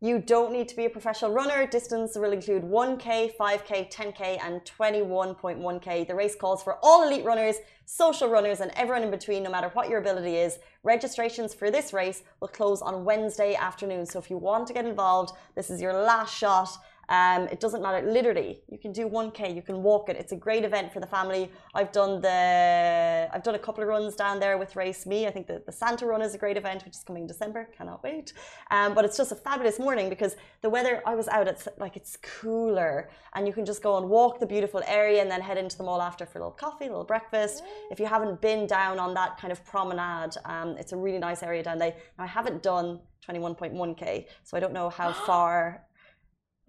You 0.00 0.20
don't 0.20 0.52
need 0.52 0.68
to 0.68 0.76
be 0.76 0.84
a 0.84 0.90
professional 0.90 1.32
runner. 1.32 1.66
Distance 1.66 2.14
will 2.14 2.30
include 2.30 2.62
1K, 2.62 3.34
5K, 3.34 3.92
10K, 3.92 4.38
and 4.40 4.60
21.1K. 4.64 6.06
The 6.06 6.14
race 6.14 6.36
calls 6.36 6.62
for 6.62 6.78
all 6.84 7.02
elite 7.02 7.24
runners, 7.24 7.56
social 7.84 8.28
runners, 8.28 8.60
and 8.60 8.70
everyone 8.76 9.02
in 9.02 9.10
between, 9.10 9.42
no 9.42 9.50
matter 9.50 9.70
what 9.72 9.88
your 9.88 9.98
ability 9.98 10.36
is. 10.36 10.60
Registrations 10.84 11.52
for 11.52 11.68
this 11.68 11.92
race 11.92 12.22
will 12.38 12.46
close 12.46 12.80
on 12.80 13.04
Wednesday 13.04 13.56
afternoon. 13.56 14.06
So 14.06 14.20
if 14.20 14.30
you 14.30 14.36
want 14.36 14.68
to 14.68 14.72
get 14.72 14.86
involved, 14.86 15.32
this 15.56 15.68
is 15.68 15.82
your 15.82 15.92
last 15.92 16.32
shot. 16.32 16.68
Um, 17.08 17.42
it 17.48 17.60
doesn't 17.60 17.82
matter. 17.82 18.06
Literally, 18.06 18.60
you 18.70 18.78
can 18.78 18.92
do 18.92 19.08
1k. 19.08 19.54
You 19.54 19.62
can 19.62 19.82
walk 19.82 20.08
it. 20.08 20.16
It's 20.16 20.32
a 20.32 20.36
great 20.36 20.64
event 20.64 20.92
for 20.92 21.00
the 21.00 21.06
family. 21.06 21.50
I've 21.74 21.90
done 21.92 22.20
the 22.20 23.28
I've 23.32 23.42
done 23.42 23.54
a 23.54 23.58
couple 23.58 23.82
of 23.82 23.88
runs 23.88 24.14
down 24.14 24.40
there 24.40 24.58
with 24.58 24.76
Race 24.76 25.06
Me. 25.06 25.26
I 25.26 25.30
think 25.30 25.46
the, 25.46 25.62
the 25.64 25.72
Santa 25.72 26.06
Run 26.06 26.20
is 26.20 26.34
a 26.34 26.38
great 26.38 26.56
event, 26.56 26.84
which 26.84 26.94
is 26.94 27.02
coming 27.02 27.22
in 27.22 27.26
December. 27.26 27.68
Cannot 27.76 28.02
wait. 28.02 28.32
Um, 28.70 28.94
but 28.94 29.04
it's 29.04 29.16
just 29.16 29.32
a 29.32 29.36
fabulous 29.36 29.78
morning 29.78 30.08
because 30.08 30.36
the 30.62 30.70
weather. 30.70 31.02
I 31.06 31.14
was 31.14 31.28
out. 31.28 31.48
It's 31.48 31.66
like 31.78 31.96
it's 31.96 32.18
cooler, 32.18 33.08
and 33.34 33.46
you 33.46 33.52
can 33.52 33.64
just 33.64 33.82
go 33.82 33.96
and 33.96 34.08
walk 34.08 34.38
the 34.40 34.46
beautiful 34.46 34.82
area, 34.86 35.22
and 35.22 35.30
then 35.30 35.40
head 35.40 35.56
into 35.56 35.78
the 35.78 35.84
mall 35.84 36.02
after 36.02 36.26
for 36.26 36.38
a 36.38 36.42
little 36.42 36.52
coffee, 36.52 36.86
a 36.86 36.88
little 36.88 37.04
breakfast. 37.04 37.62
If 37.90 37.98
you 37.98 38.06
haven't 38.06 38.40
been 38.40 38.66
down 38.66 38.98
on 38.98 39.14
that 39.14 39.38
kind 39.40 39.52
of 39.52 39.64
promenade, 39.64 40.34
um, 40.44 40.76
it's 40.78 40.92
a 40.92 40.96
really 40.96 41.18
nice 41.18 41.42
area 41.42 41.62
down 41.62 41.78
there. 41.78 41.94
Now 42.18 42.24
I 42.24 42.26
haven't 42.26 42.62
done 42.62 43.00
21.1k, 43.26 44.26
so 44.44 44.56
I 44.56 44.60
don't 44.60 44.72
know 44.72 44.90
how 44.90 45.12
far 45.26 45.84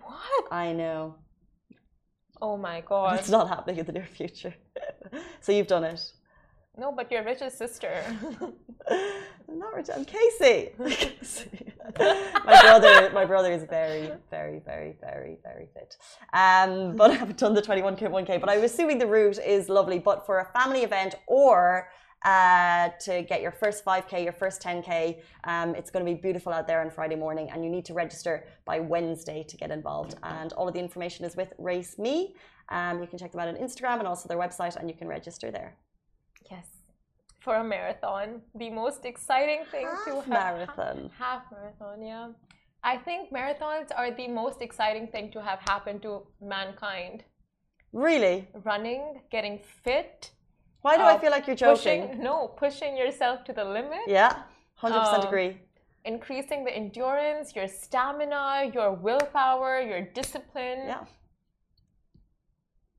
what? 0.02 0.52
I 0.52 0.74
know. 0.74 1.16
Oh 2.42 2.58
my 2.58 2.82
god. 2.82 3.20
It's 3.20 3.30
not 3.30 3.50
happening 3.50 3.78
in 3.78 3.86
the 3.86 3.92
near 3.92 4.06
future. 4.06 4.54
so 5.42 5.52
you've 5.52 5.68
done 5.68 5.84
it. 5.84 6.02
No, 6.78 6.94
but 6.94 7.12
you're 7.12 7.24
Rich's 7.26 7.54
sister. 7.54 7.92
I'm 8.90 9.60
not 9.60 9.74
Rich. 9.76 9.90
I'm 9.94 10.06
Casey. 10.16 10.70
my 10.78 12.62
brother, 12.62 13.12
my 13.14 13.26
brother 13.26 13.52
is 13.52 13.64
very, 13.64 14.14
very, 14.30 14.60
very, 14.60 14.96
very, 15.02 15.38
very 15.44 15.68
fit. 15.74 15.98
Um, 16.32 16.96
but 16.96 17.12
I 17.12 17.16
haven't 17.16 17.38
done 17.38 17.54
the 17.54 17.62
21k, 17.62 18.04
1k. 18.04 18.40
But 18.40 18.50
I'm 18.50 18.64
assuming 18.64 18.98
the 18.98 19.08
route 19.08 19.40
is 19.40 19.68
lovely. 19.68 20.00
But 20.00 20.26
for 20.26 20.40
a 20.40 20.46
family 20.58 20.84
event 20.84 21.16
or 21.28 21.90
uh, 22.24 22.90
to 23.00 23.22
get 23.24 23.42
your 23.42 23.52
first 23.52 23.86
5K, 23.86 24.24
your 24.24 24.34
first 24.34 24.62
10K. 24.62 25.22
Um, 25.46 25.76
it's 25.76 25.90
going 25.90 26.06
to 26.06 26.12
be 26.12 26.20
beautiful 26.20 26.52
out 26.52 26.68
there 26.68 26.82
on 26.82 26.90
Friday 26.90 27.16
morning, 27.16 27.50
and 27.52 27.64
you 27.64 27.70
need 27.70 27.86
to 27.86 27.94
register 27.94 28.46
by 28.66 28.80
Wednesday 28.80 29.44
to 29.44 29.58
get 29.58 29.72
involved. 29.72 30.16
And 30.24 30.52
all 30.54 30.68
of 30.68 30.74
the 30.74 30.80
information 30.80 31.26
is 31.26 31.36
with 31.36 31.54
Race 31.58 31.98
Me. 31.98 32.36
Um, 32.70 33.02
you 33.02 33.08
can 33.08 33.18
check 33.18 33.32
them 33.32 33.42
out 33.42 33.48
on 33.48 33.56
Instagram 33.56 34.00
and 34.00 34.08
also 34.08 34.28
their 34.28 34.38
website, 34.38 34.76
and 34.76 34.90
you 34.90 34.96
can 34.96 35.08
register 35.08 35.52
there. 35.52 35.76
Yes. 36.52 36.68
For 37.40 37.56
a 37.56 37.64
marathon, 37.64 38.42
the 38.54 38.70
most 38.70 39.06
exciting 39.06 39.64
thing 39.72 39.88
half 39.88 40.06
to 40.06 40.16
have. 40.16 40.28
Marathon. 40.28 41.10
Half 41.18 41.44
marathon, 41.52 42.02
yeah. 42.06 42.28
I 42.84 42.98
think 42.98 43.32
marathons 43.32 43.90
are 43.96 44.12
the 44.12 44.28
most 44.28 44.62
exciting 44.62 45.08
thing 45.08 45.32
to 45.32 45.42
have 45.42 45.60
happened 45.60 46.02
to 46.04 46.24
mankind. 46.42 47.24
Really? 47.92 48.48
Running, 48.64 49.22
getting 49.32 49.60
fit, 49.84 50.32
why 50.82 50.98
do 50.98 51.04
uh, 51.04 51.08
I 51.08 51.18
feel 51.20 51.32
like 51.32 51.48
you're 51.48 51.56
joking? 51.56 52.08
Pushing, 52.08 52.24
no, 52.24 52.48
pushing 52.48 52.98
yourself 52.98 53.44
to 53.46 53.54
the 53.54 53.64
limit. 53.64 54.00
Yeah, 54.08 54.44
100% 54.82 54.92
um, 54.92 55.28
agree. 55.28 55.58
Increasing 56.06 56.64
the 56.64 56.76
endurance, 56.76 57.56
your 57.56 57.68
stamina, 57.68 58.72
your 58.74 58.94
willpower, 58.94 59.82
your 59.82 60.02
discipline. 60.02 60.80
Yeah. 60.86 61.04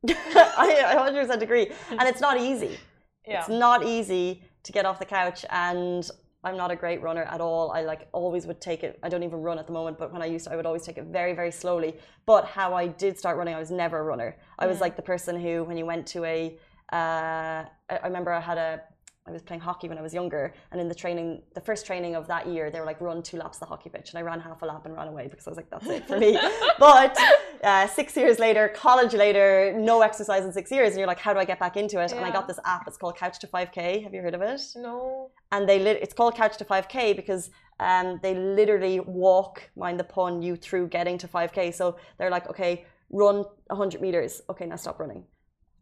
I, 0.09 0.85
I 0.87 1.11
100% 1.11 1.43
agree. 1.43 1.71
And 1.91 2.03
it's 2.03 2.21
not 2.21 2.39
easy. 2.39 2.79
Yeah. 3.27 3.41
It's 3.41 3.49
not 3.49 3.85
easy 3.85 4.43
to 4.63 4.73
get 4.73 4.85
off 4.85 4.99
the 4.99 5.05
couch 5.07 5.45
and 5.51 6.09
I'm 6.43 6.57
not 6.57 6.71
a 6.71 6.77
great 6.77 7.03
runner 7.03 7.23
at 7.25 7.41
all. 7.41 7.71
I 7.71 7.83
like 7.83 8.09
always 8.13 8.47
would 8.47 8.61
take 8.61 8.83
it. 8.83 8.99
I 9.03 9.11
don't 9.11 9.23
even 9.23 9.43
run 9.43 9.59
at 9.59 9.67
the 9.67 9.75
moment, 9.75 9.99
but 9.99 10.11
when 10.11 10.23
I 10.23 10.27
used 10.27 10.47
to, 10.47 10.53
I 10.53 10.57
would 10.57 10.65
always 10.65 10.85
take 10.85 10.97
it 10.97 11.05
very, 11.05 11.35
very 11.35 11.51
slowly. 11.51 11.97
But 12.25 12.47
how 12.47 12.73
I 12.73 12.87
did 12.87 13.19
start 13.19 13.37
running, 13.37 13.55
I 13.55 13.59
was 13.59 13.71
never 13.71 13.99
a 13.99 14.03
runner. 14.03 14.37
I 14.59 14.67
was 14.67 14.79
mm. 14.79 14.83
like 14.83 14.97
the 14.97 15.03
person 15.03 15.39
who, 15.39 15.65
when 15.65 15.77
you 15.77 15.85
went 15.85 16.07
to 16.09 16.25
a 16.25 16.59
uh, 16.93 17.65
I, 17.67 17.69
I, 17.89 18.07
remember 18.07 18.33
I 18.33 18.41
had 18.41 18.59
a 18.59 18.81
I 19.27 19.33
was 19.33 19.43
playing 19.43 19.61
hockey 19.61 19.89
when 19.89 19.99
I 19.99 20.03
was 20.03 20.13
younger, 20.15 20.55
and 20.73 20.81
in 20.81 20.89
the 20.89 20.95
training, 20.95 21.43
the 21.55 21.61
first 21.61 21.87
training 21.87 22.17
of 22.17 22.27
that 22.27 22.49
year, 22.49 22.71
they 22.71 22.81
were 22.81 22.87
like 22.87 23.01
run 23.01 23.23
two 23.23 23.37
laps 23.37 23.59
the 23.59 23.67
hockey 23.67 23.91
pitch, 23.91 24.11
and 24.11 24.19
I 24.19 24.23
ran 24.23 24.41
half 24.41 24.63
a 24.63 24.67
lap 24.67 24.87
and 24.87 24.97
ran 24.97 25.09
away 25.09 25.29
because 25.29 25.47
I 25.47 25.51
was 25.51 25.57
like, 25.57 25.71
that's 25.71 25.87
it 25.87 26.09
for 26.09 26.19
me. 26.19 26.39
but 26.79 27.17
uh, 27.63 27.87
six 27.87 28.17
years 28.17 28.39
later, 28.39 28.69
college 28.75 29.13
later, 29.13 29.75
no 29.77 30.01
exercise 30.01 30.45
in 30.45 30.53
six 30.53 30.71
years, 30.71 30.91
and 30.91 30.99
you're 30.99 31.07
like, 31.07 31.21
how 31.21 31.33
do 31.33 31.39
I 31.39 31.45
get 31.45 31.61
back 31.61 31.77
into 31.77 32.01
it? 32.03 32.11
Yeah. 32.11 32.17
And 32.17 32.27
I 32.27 32.31
got 32.31 32.49
this 32.49 32.59
app. 32.65 32.89
It's 32.89 32.97
called 32.97 33.17
Couch 33.17 33.39
to 33.41 33.47
5K. 33.47 34.03
Have 34.03 34.15
you 34.15 34.23
heard 34.23 34.35
of 34.35 34.43
it? 34.43 34.61
No. 34.75 35.31
And 35.53 35.69
they 35.69 35.79
lit- 35.79 36.03
it's 36.03 36.15
called 36.15 36.35
Couch 36.35 36.57
to 36.57 36.65
5K 36.65 37.15
because 37.15 37.51
um, 37.79 38.19
they 38.23 38.35
literally 38.35 39.01
walk, 39.01 39.71
mind 39.77 40.01
the 40.01 40.05
pun, 40.05 40.43
you 40.43 40.57
through 40.57 40.89
getting 40.89 41.19
to 41.19 41.29
5K. 41.29 41.73
So 41.75 41.99
they're 42.19 42.31
like, 42.31 42.49
okay, 42.49 42.87
run 43.11 43.45
100 43.69 44.01
meters. 44.01 44.43
Okay, 44.49 44.67
now 44.67 44.77
stop 44.77 44.99
running 44.99 45.25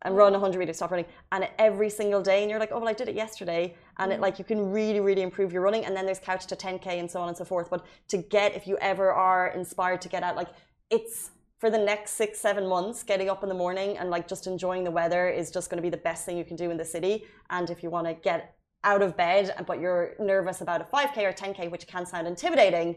and 0.02 0.16
run 0.16 0.32
100 0.32 0.56
mm. 0.56 0.58
meters, 0.60 0.76
stop 0.76 0.90
running, 0.90 1.06
and 1.32 1.48
every 1.58 1.90
single 1.90 2.22
day, 2.22 2.42
and 2.42 2.50
you're 2.50 2.60
like, 2.60 2.70
oh 2.72 2.78
well, 2.78 2.88
I 2.88 2.92
did 2.92 3.08
it 3.08 3.14
yesterday, 3.14 3.74
and 3.98 4.12
it 4.12 4.18
mm. 4.18 4.22
like 4.22 4.38
you 4.38 4.44
can 4.44 4.70
really, 4.70 5.00
really 5.00 5.22
improve 5.22 5.52
your 5.52 5.62
running, 5.62 5.84
and 5.84 5.96
then 5.96 6.06
there's 6.06 6.18
couch 6.18 6.46
to 6.46 6.56
10k 6.56 6.86
and 6.86 7.10
so 7.10 7.20
on 7.20 7.28
and 7.28 7.36
so 7.36 7.44
forth. 7.44 7.70
But 7.70 7.84
to 8.08 8.18
get, 8.18 8.54
if 8.54 8.66
you 8.66 8.76
ever 8.78 9.12
are 9.12 9.48
inspired 9.48 10.00
to 10.02 10.08
get 10.08 10.22
out, 10.22 10.36
like 10.36 10.48
it's 10.90 11.30
for 11.58 11.70
the 11.70 11.78
next 11.78 12.12
six, 12.12 12.38
seven 12.38 12.66
months, 12.66 13.02
getting 13.02 13.28
up 13.28 13.42
in 13.42 13.48
the 13.48 13.54
morning 13.54 13.98
and 13.98 14.10
like 14.10 14.28
just 14.28 14.46
enjoying 14.46 14.84
the 14.84 14.90
weather 14.90 15.28
is 15.28 15.50
just 15.50 15.70
going 15.70 15.78
to 15.78 15.82
be 15.82 15.90
the 15.90 15.96
best 15.96 16.24
thing 16.24 16.38
you 16.38 16.44
can 16.44 16.56
do 16.56 16.70
in 16.70 16.76
the 16.76 16.84
city. 16.84 17.24
And 17.50 17.68
if 17.68 17.82
you 17.82 17.90
want 17.90 18.06
to 18.06 18.14
get 18.14 18.54
out 18.84 19.02
of 19.02 19.16
bed, 19.16 19.52
but 19.66 19.80
you're 19.80 20.14
nervous 20.20 20.60
about 20.60 20.80
a 20.80 20.84
5k 20.84 21.18
or 21.18 21.32
10k, 21.32 21.70
which 21.70 21.88
can 21.88 22.06
sound 22.06 22.28
intimidating, 22.28 22.94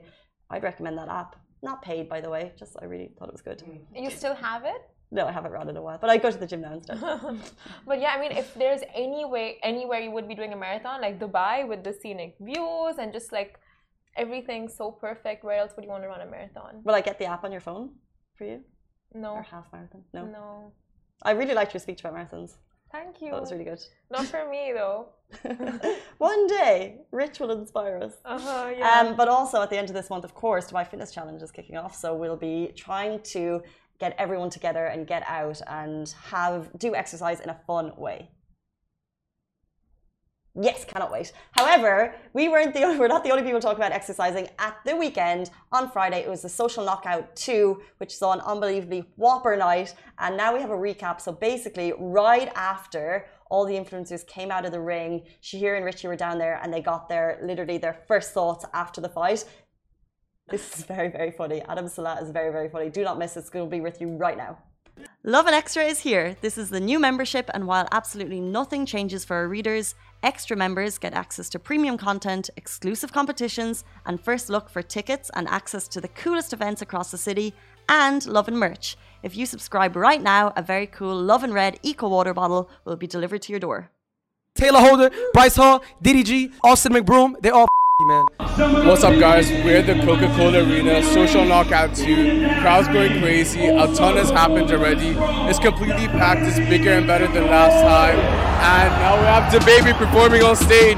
I'd 0.51 0.63
recommend 0.63 0.97
that 0.99 1.09
app. 1.09 1.37
Not 1.63 1.81
paid, 1.81 2.07
by 2.07 2.21
the 2.21 2.29
way. 2.29 2.53
Just 2.57 2.75
I 2.81 2.85
really 2.85 3.11
thought 3.17 3.29
it 3.29 3.33
was 3.33 3.41
good. 3.41 3.59
Mm. 3.59 4.03
You 4.03 4.11
still 4.11 4.35
have 4.35 4.63
it? 4.65 4.81
No, 5.13 5.27
I 5.27 5.31
haven't 5.31 5.51
run 5.51 5.67
in 5.69 5.75
a 5.75 5.81
while, 5.81 5.97
but 5.99 6.09
I 6.09 6.17
go 6.17 6.31
to 6.31 6.37
the 6.37 6.47
gym 6.47 6.61
now 6.61 6.73
instead. 6.73 6.97
but 7.85 7.99
yeah, 7.99 8.13
I 8.15 8.19
mean, 8.21 8.31
if 8.31 8.53
there's 8.53 8.81
any 8.95 9.25
way, 9.25 9.57
anywhere 9.61 9.99
you 9.99 10.11
would 10.11 10.27
be 10.27 10.35
doing 10.35 10.53
a 10.53 10.55
marathon, 10.55 11.01
like 11.01 11.19
Dubai 11.19 11.67
with 11.67 11.83
the 11.83 11.93
scenic 11.93 12.35
views 12.39 12.95
and 12.97 13.11
just 13.11 13.33
like 13.33 13.59
everything 14.15 14.69
so 14.69 14.89
perfect, 14.89 15.43
where 15.43 15.57
else 15.57 15.73
would 15.75 15.83
you 15.83 15.91
want 15.91 16.03
to 16.03 16.07
run 16.07 16.21
a 16.21 16.25
marathon? 16.25 16.81
Will 16.85 16.95
I 16.95 17.01
get 17.01 17.19
the 17.19 17.25
app 17.25 17.43
on 17.43 17.51
your 17.51 17.59
phone 17.59 17.89
for 18.37 18.45
you? 18.45 18.61
No. 19.13 19.31
Or 19.33 19.43
half 19.43 19.67
marathon? 19.73 20.03
No. 20.13 20.25
No. 20.25 20.71
I 21.23 21.31
really 21.31 21.53
liked 21.53 21.73
your 21.73 21.81
speech 21.81 21.99
about 21.99 22.15
marathons. 22.15 22.53
Thank 22.91 23.21
you. 23.21 23.31
That 23.31 23.41
was 23.41 23.51
really 23.51 23.63
good. 23.63 23.79
Not 24.09 24.25
for 24.25 24.49
me 24.49 24.73
though. 24.73 25.09
One 26.17 26.47
day, 26.47 26.99
Rich 27.11 27.39
will 27.39 27.51
inspire 27.51 27.99
us. 28.03 28.13
Uh-huh, 28.25 28.73
yeah. 28.77 28.99
Um, 28.99 29.15
but 29.15 29.29
also 29.29 29.61
at 29.61 29.69
the 29.69 29.77
end 29.77 29.89
of 29.89 29.95
this 29.95 30.09
month, 30.09 30.25
of 30.25 30.33
course, 30.33 30.69
Dubai 30.69 30.85
Fitness 30.85 31.11
Challenge 31.11 31.41
is 31.41 31.51
kicking 31.51 31.77
off. 31.77 31.95
So 31.95 32.13
we'll 32.13 32.35
be 32.35 32.73
trying 32.75 33.21
to 33.35 33.61
get 34.01 34.15
everyone 34.17 34.49
together 34.49 34.85
and 34.87 35.07
get 35.07 35.23
out 35.27 35.61
and 35.67 36.13
have 36.31 36.69
do 36.77 36.93
exercise 36.95 37.39
in 37.39 37.49
a 37.49 37.57
fun 37.67 37.93
way. 37.95 38.29
Yes, 40.59 40.83
cannot 40.83 41.13
wait. 41.13 41.31
However, 41.53 42.13
we 42.33 42.49
weren't 42.49 42.73
the 42.73 42.81
we're 42.99 43.07
not 43.07 43.23
the 43.23 43.31
only 43.31 43.43
people 43.43 43.61
talking 43.61 43.77
about 43.77 43.93
exercising. 43.93 44.49
At 44.59 44.75
the 44.85 44.97
weekend 44.97 45.49
on 45.71 45.89
Friday, 45.89 46.19
it 46.19 46.29
was 46.29 46.41
the 46.41 46.49
Social 46.49 46.83
Knockout 46.83 47.33
2, 47.37 47.81
which 47.99 48.13
saw 48.17 48.33
an 48.33 48.41
unbelievably 48.41 49.05
whopper 49.15 49.55
night. 49.55 49.95
And 50.19 50.35
now 50.35 50.53
we 50.53 50.59
have 50.59 50.71
a 50.71 50.81
recap. 50.87 51.21
So 51.21 51.31
basically, 51.31 51.93
right 51.97 52.51
after 52.55 53.27
all 53.49 53.65
the 53.65 53.75
influencers 53.75 54.27
came 54.27 54.51
out 54.51 54.65
of 54.65 54.73
the 54.73 54.79
ring, 54.81 55.23
Shahir 55.41 55.77
and 55.77 55.85
Richie 55.85 56.07
were 56.07 56.17
down 56.17 56.37
there 56.37 56.59
and 56.61 56.73
they 56.73 56.81
got 56.81 57.07
their 57.07 57.39
literally 57.43 57.77
their 57.77 57.97
first 58.07 58.33
thoughts 58.33 58.65
after 58.73 58.99
the 58.99 59.09
fight. 59.09 59.45
This 60.51 60.79
is 60.79 60.83
very, 60.83 61.07
very 61.07 61.31
funny. 61.31 61.61
Adam 61.61 61.87
Saleh 61.87 62.21
is 62.21 62.29
very, 62.29 62.51
very 62.51 62.67
funny. 62.67 62.89
Do 62.89 63.05
not 63.05 63.17
miss 63.17 63.37
it. 63.37 63.39
It's 63.39 63.49
going 63.49 63.65
to 63.65 63.71
be 63.71 63.79
with 63.79 64.01
you 64.01 64.09
right 64.17 64.35
now. 64.35 64.57
Lovin 65.23 65.53
Extra 65.53 65.83
is 65.83 66.01
here. 66.01 66.35
This 66.41 66.57
is 66.57 66.69
the 66.69 66.79
new 66.81 66.99
membership, 66.99 67.49
and 67.53 67.65
while 67.65 67.87
absolutely 67.93 68.41
nothing 68.41 68.85
changes 68.85 69.23
for 69.23 69.37
our 69.37 69.47
readers, 69.47 69.95
extra 70.23 70.57
members 70.57 70.97
get 70.97 71.13
access 71.13 71.47
to 71.51 71.59
premium 71.59 71.97
content, 71.97 72.49
exclusive 72.57 73.13
competitions, 73.13 73.85
and 74.05 74.19
first 74.19 74.49
look 74.49 74.69
for 74.69 74.81
tickets 74.81 75.31
and 75.35 75.47
access 75.47 75.87
to 75.87 76.01
the 76.01 76.09
coolest 76.09 76.51
events 76.51 76.81
across 76.81 77.11
the 77.11 77.17
city, 77.17 77.53
and 77.87 78.25
love 78.25 78.49
and 78.49 78.59
merch. 78.59 78.97
If 79.23 79.37
you 79.37 79.45
subscribe 79.45 79.95
right 79.95 80.21
now, 80.21 80.51
a 80.57 80.61
very 80.61 80.85
cool 80.85 81.15
Love 81.15 81.45
and 81.45 81.53
Red 81.53 81.79
Eco 81.81 82.09
Water 82.09 82.33
bottle 82.33 82.69
will 82.83 82.97
be 82.97 83.07
delivered 83.07 83.41
to 83.43 83.53
your 83.53 83.59
door. 83.61 83.89
Tayler 84.55 84.85
Holder, 84.85 85.11
Bryce 85.33 85.55
Hall, 85.55 85.81
DDG, 86.03 86.51
Austin 86.61 86.91
McBroom, 86.91 87.39
they 87.41 87.49
all 87.49 87.67
man. 88.05 88.25
What's 88.87 89.03
up, 89.03 89.19
guys? 89.19 89.49
We're 89.49 89.77
at 89.77 89.85
the 89.85 89.95
Coca 90.05 90.27
Cola 90.35 90.63
Arena, 90.63 91.03
Social 91.03 91.45
Knockout 91.45 91.95
2. 91.95 92.47
Crowd's 92.61 92.87
going 92.87 93.19
crazy. 93.19 93.65
A 93.65 93.93
ton 93.93 94.17
has 94.17 94.29
happened 94.29 94.71
already. 94.71 95.15
It's 95.49 95.59
completely 95.59 96.07
packed. 96.07 96.41
It's 96.41 96.59
bigger 96.59 96.91
and 96.91 97.07
better 97.07 97.27
than 97.27 97.47
last 97.47 97.81
time. 97.81 98.17
And 98.17 98.93
now 99.01 99.19
we 99.19 99.25
have 99.25 99.51
the 99.51 99.59
baby 99.65 99.93
performing 99.93 100.43
on 100.43 100.55
stage. 100.55 100.97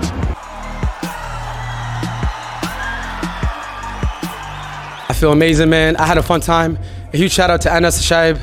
I 5.09 5.13
feel 5.13 5.31
amazing, 5.31 5.69
man. 5.69 5.95
I 5.97 6.05
had 6.05 6.17
a 6.17 6.23
fun 6.23 6.41
time. 6.41 6.77
A 7.13 7.17
huge 7.17 7.31
shout 7.31 7.49
out 7.49 7.61
to 7.61 7.71
Anas 7.71 8.01
Shaib. 8.01 8.39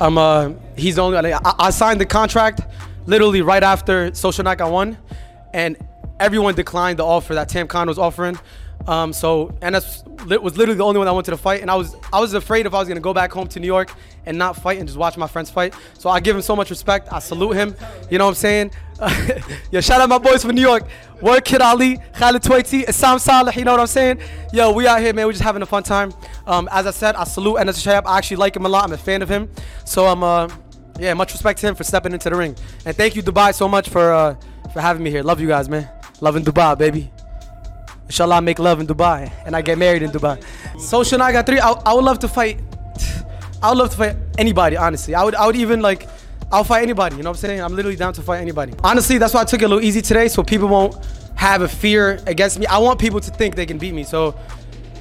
Um, 0.00 0.18
uh, 0.18 0.50
he's 0.76 0.96
the 0.96 1.02
only. 1.02 1.32
I, 1.32 1.40
I 1.44 1.70
signed 1.70 2.00
the 2.00 2.06
contract 2.06 2.60
literally 3.06 3.42
right 3.42 3.62
after 3.62 4.14
Social 4.14 4.44
Knockout 4.44 4.70
1, 4.70 4.98
and 5.54 5.76
everyone 6.20 6.54
declined 6.54 6.98
the 6.98 7.04
offer 7.04 7.34
that 7.34 7.48
Tam 7.48 7.66
Khan 7.66 7.88
was 7.88 7.98
offering. 7.98 8.38
Um, 8.86 9.12
so 9.12 9.54
that's 9.60 10.02
was 10.04 10.56
literally 10.56 10.74
the 10.74 10.84
only 10.84 10.98
one 10.98 11.08
I 11.08 11.12
wanted 11.12 11.32
to 11.32 11.36
fight, 11.36 11.60
and 11.62 11.70
I 11.70 11.74
was 11.74 11.94
I 12.12 12.20
was 12.20 12.32
afraid 12.34 12.64
if 12.66 12.74
I 12.74 12.78
was 12.78 12.88
gonna 12.88 13.00
go 13.00 13.12
back 13.12 13.32
home 13.32 13.46
to 13.48 13.60
New 13.60 13.66
York 13.66 13.92
and 14.24 14.38
not 14.38 14.56
fight 14.56 14.78
and 14.78 14.86
just 14.86 14.98
watch 14.98 15.16
my 15.16 15.26
friends 15.26 15.50
fight. 15.50 15.74
So 15.98 16.08
I 16.08 16.20
give 16.20 16.34
him 16.34 16.42
so 16.42 16.56
much 16.56 16.70
respect. 16.70 17.08
I 17.12 17.18
salute 17.18 17.54
him. 17.54 17.74
You 18.10 18.18
know 18.18 18.24
what 18.24 18.30
I'm 18.30 18.34
saying? 18.36 18.70
yeah, 19.70 19.80
shout 19.80 20.00
out 20.00 20.08
my 20.08 20.18
boys 20.18 20.42
from 20.42 20.54
New 20.54 20.62
York. 20.62 20.84
Word 21.20 21.44
Kid 21.44 21.60
Ali, 21.60 21.98
Khalid 22.14 22.42
Twaiti, 22.42 22.84
Isam 22.84 23.20
Saleh. 23.20 23.56
You 23.56 23.64
know 23.64 23.72
what 23.72 23.80
I'm 23.80 23.86
saying? 23.86 24.20
Yo, 24.52 24.72
we 24.72 24.86
out 24.86 25.00
here, 25.00 25.12
man. 25.12 25.26
We're 25.26 25.32
just 25.32 25.44
having 25.44 25.62
a 25.62 25.66
fun 25.66 25.82
time. 25.82 26.12
Um, 26.46 26.68
as 26.72 26.86
I 26.86 26.92
said, 26.92 27.14
I 27.14 27.24
salute 27.24 27.58
Anas 27.58 27.84
Shayab. 27.84 28.02
I 28.06 28.18
actually 28.18 28.38
like 28.38 28.56
him 28.56 28.64
a 28.64 28.68
lot. 28.68 28.84
I'm 28.84 28.92
a 28.92 28.98
fan 28.98 29.22
of 29.22 29.28
him. 29.28 29.50
So 29.84 30.06
I'm 30.06 30.22
uh, 30.22 30.48
yeah, 30.98 31.14
much 31.14 31.32
respect 31.32 31.60
to 31.60 31.68
him 31.68 31.74
for 31.74 31.84
stepping 31.84 32.12
into 32.12 32.30
the 32.30 32.36
ring. 32.36 32.56
And 32.84 32.96
thank 32.96 33.16
you 33.16 33.22
Dubai 33.22 33.54
so 33.54 33.68
much 33.68 33.88
for 33.88 34.12
uh, 34.12 34.34
for 34.72 34.80
having 34.80 35.02
me 35.02 35.10
here. 35.10 35.22
Love 35.22 35.40
you 35.40 35.48
guys, 35.48 35.68
man. 35.68 35.97
Love 36.20 36.36
in 36.36 36.44
Dubai, 36.44 36.76
baby. 36.76 37.10
Inshallah, 38.06 38.36
I 38.36 38.40
make 38.40 38.58
love 38.58 38.80
in 38.80 38.86
Dubai 38.86 39.30
and 39.44 39.54
I 39.54 39.62
get 39.62 39.78
married 39.78 40.02
in 40.02 40.10
Dubai. 40.10 40.42
Social 40.80 41.18
Naga 41.18 41.42
3, 41.42 41.60
I, 41.60 41.70
I 41.86 41.92
would 41.92 42.04
love 42.04 42.18
to 42.20 42.28
fight. 42.28 42.60
I 43.62 43.70
would 43.70 43.78
love 43.78 43.90
to 43.90 43.96
fight 43.96 44.16
anybody, 44.38 44.76
honestly. 44.76 45.14
I 45.14 45.22
would, 45.22 45.34
I 45.34 45.46
would 45.46 45.56
even 45.56 45.80
like, 45.80 46.08
I'll 46.50 46.64
fight 46.64 46.82
anybody, 46.82 47.16
you 47.16 47.22
know 47.22 47.30
what 47.30 47.36
I'm 47.36 47.48
saying? 47.48 47.60
I'm 47.60 47.74
literally 47.74 47.96
down 47.96 48.14
to 48.14 48.22
fight 48.22 48.40
anybody. 48.40 48.72
Honestly, 48.82 49.18
that's 49.18 49.34
why 49.34 49.42
I 49.42 49.44
took 49.44 49.60
it 49.60 49.66
a 49.66 49.68
little 49.68 49.84
easy 49.84 50.00
today 50.00 50.28
so 50.28 50.42
people 50.42 50.68
won't 50.68 50.96
have 51.36 51.62
a 51.62 51.68
fear 51.68 52.20
against 52.26 52.58
me. 52.58 52.66
I 52.66 52.78
want 52.78 52.98
people 52.98 53.20
to 53.20 53.30
think 53.30 53.54
they 53.54 53.66
can 53.66 53.78
beat 53.78 53.94
me. 53.94 54.02
So 54.02 54.34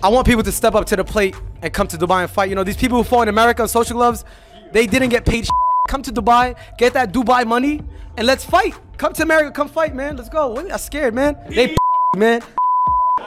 I 0.04 0.10
want 0.10 0.28
people 0.28 0.44
to 0.44 0.52
step 0.52 0.76
up 0.76 0.86
to 0.88 0.96
the 0.96 1.04
plate 1.04 1.36
and 1.62 1.74
come 1.74 1.88
to 1.88 1.98
Dubai 1.98 2.24
and 2.24 2.30
fight. 2.30 2.50
You 2.50 2.56
know, 2.56 2.64
these 2.64 2.78
people 2.78 2.98
who 2.98 3.04
fought 3.04 3.24
in 3.24 3.30
America 3.30 3.64
on 3.64 3.68
social 3.68 3.96
gloves, 3.96 4.26
they 4.72 4.86
didn't 4.86 5.10
get 5.10 5.26
paid. 5.26 5.48
Come 5.88 6.04
to 6.04 6.12
Dubai, 6.12 6.56
get 6.78 6.94
that 6.94 7.14
Dubai 7.14 7.48
money, 7.48 7.82
and 8.18 8.26
let's 8.26 8.44
fight. 8.44 8.74
Come 8.98 9.14
to 9.14 9.24
America, 9.24 9.52
come 9.52 9.70
fight, 9.70 9.96
man. 9.96 10.18
Let's 10.18 10.28
go. 10.30 10.58
I'm 10.58 10.78
scared, 10.80 11.14
man. 11.14 11.38
They 11.50 11.78
man. 12.18 12.42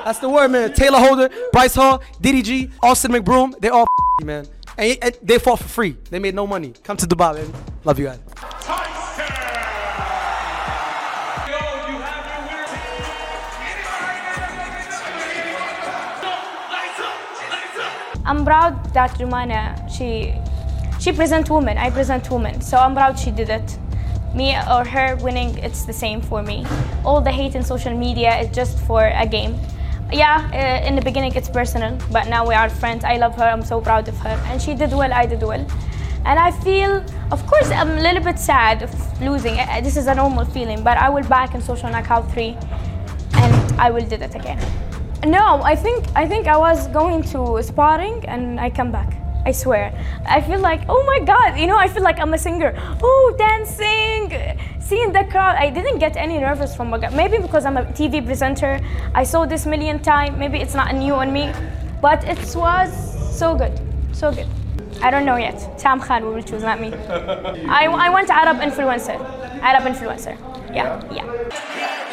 That's 0.05 0.19
the 0.19 0.29
word, 0.29 0.51
man. 0.51 0.73
Tayler 0.73 0.99
Holder, 0.99 1.31
Bryce 1.53 1.75
Hall, 1.75 2.03
DDG, 2.21 2.71
Austin 2.83 3.13
McBroom, 3.13 3.59
they 3.61 3.69
all 3.69 3.87
man. 4.23 4.47
And, 4.77 4.99
and 5.01 5.19
they 5.23 5.39
fought 5.39 5.61
for 5.61 5.69
free. 5.69 5.97
They 6.11 6.19
made 6.19 6.35
no 6.35 6.47
money. 6.47 6.75
Come 6.85 6.97
to 6.99 7.07
Dubai, 7.07 7.35
man. 7.35 7.53
Love 7.85 7.99
you 7.99 8.07
guys. 8.07 8.19
I'm 18.25 18.45
proud 18.45 18.95
that 18.95 19.11
Rumana, 19.19 19.91
she 19.91 20.35
she 21.01 21.13
present 21.13 21.51
women, 21.51 21.79
I 21.79 21.91
present 21.91 22.31
women. 22.31 22.61
So 22.61 22.77
I'm 22.77 22.95
proud 22.95 23.19
she 23.19 23.33
did 23.33 23.49
it 23.49 23.79
me 24.35 24.57
or 24.57 24.85
her 24.85 25.17
winning, 25.17 25.59
it's 25.59 25.85
the 25.85 25.93
same 25.93 26.21
for 26.21 26.43
me. 26.43 26.67
All 27.05 27.21
the 27.21 27.31
hate 27.31 27.55
in 27.55 27.63
social 27.63 27.97
media 27.97 28.39
is 28.39 28.55
just 28.55 28.79
for 28.81 29.07
a 29.07 29.27
game. 29.27 29.59
Yeah, 30.13 30.49
uh, 30.53 30.87
in 30.87 30.97
the 30.97 31.03
beginning 31.03 31.35
it's 31.35 31.49
personal, 31.49 31.99
but 32.11 32.29
now 32.29 32.47
we 32.47 32.55
are 32.55 32.69
friends. 32.69 33.05
I 33.05 33.17
love 33.17 33.37
her, 33.37 33.45
I'm 33.45 33.63
so 33.63 33.81
proud 33.81 34.09
of 34.09 34.17
her. 34.19 34.37
And 34.47 34.61
she 34.61 34.75
did 34.75 34.93
well, 34.93 35.13
I 35.13 35.27
did 35.27 35.43
well. 35.43 35.65
And 36.25 36.39
I 36.39 36.51
feel, 36.51 37.05
of 37.31 37.47
course, 37.47 37.71
I'm 37.71 37.91
a 37.91 38.01
little 38.01 38.23
bit 38.23 38.39
sad 38.39 38.83
of 38.83 39.23
losing. 39.23 39.57
This 39.83 39.97
is 39.97 40.07
a 40.07 40.15
normal 40.15 40.45
feeling, 40.45 40.83
but 40.83 40.99
I 40.99 41.09
will 41.09 41.25
back 41.25 41.55
in 41.55 41.63
Social 41.63 41.91
Knockout 41.91 42.31
3 42.33 42.57
and 43.35 43.81
I 43.81 43.91
will 43.91 44.07
do 44.07 44.17
it 44.17 44.35
again. 44.35 44.59
No, 45.25 45.61
I 45.63 45.77
think 45.77 46.07
I 46.15 46.27
think 46.27 46.47
I 46.47 46.57
was 46.57 46.89
going 46.89 47.23
to 47.25 47.63
sparring 47.63 48.25
and 48.27 48.59
I 48.59 48.71
come 48.71 48.91
back. 48.91 49.20
I 49.45 49.53
swear. 49.53 49.93
I 50.27 50.41
feel 50.41 50.61
like, 50.61 50.83
oh 50.89 51.03
my 51.05 51.19
God, 51.21 51.59
you 51.59 51.67
know, 51.67 51.77
I 51.77 51.89
feel 51.89 52.03
like 52.03 52.19
I'm 52.19 52.35
a 52.35 52.39
singer. 52.39 52.75
Oh, 53.03 53.35
dancing, 53.39 54.33
seeing 54.81 55.13
the 55.13 55.25
crowd. 55.25 55.57
I 55.57 55.71
didn't 55.71 55.99
get 55.99 56.17
any 56.17 56.39
nervous 56.39 56.75
from 56.77 56.91
Maybe 56.91 57.39
because 57.39 57.65
I'm 57.65 57.77
a 57.77 57.85
TV 57.85 58.25
presenter. 58.25 58.81
I 59.15 59.25
saw 59.25 59.47
this 59.47 59.67
million 59.67 60.01
times. 60.01 60.37
Maybe 60.39 60.59
it's 60.59 60.75
not 60.75 60.95
new 60.95 61.15
on 61.15 61.33
me, 61.33 61.53
but 62.03 62.25
it 62.25 62.39
was 62.55 62.91
so 63.37 63.55
good, 63.57 63.81
so 64.13 64.33
good. 64.33 64.47
I 65.03 65.11
don't 65.11 65.25
know 65.25 65.37
yet. 65.37 65.79
Tam 65.79 65.99
Khan 66.01 66.27
will 66.27 66.43
choose, 66.43 66.63
not 66.63 66.81
me. 66.81 66.93
I, 67.69 67.87
I 67.87 68.11
want 68.11 68.29
Arab 68.29 68.59
influencer. 68.59 69.19
Arab 69.63 69.85
influencer. 69.85 70.37
Yeah, 70.75 71.03
yeah. 71.11 72.10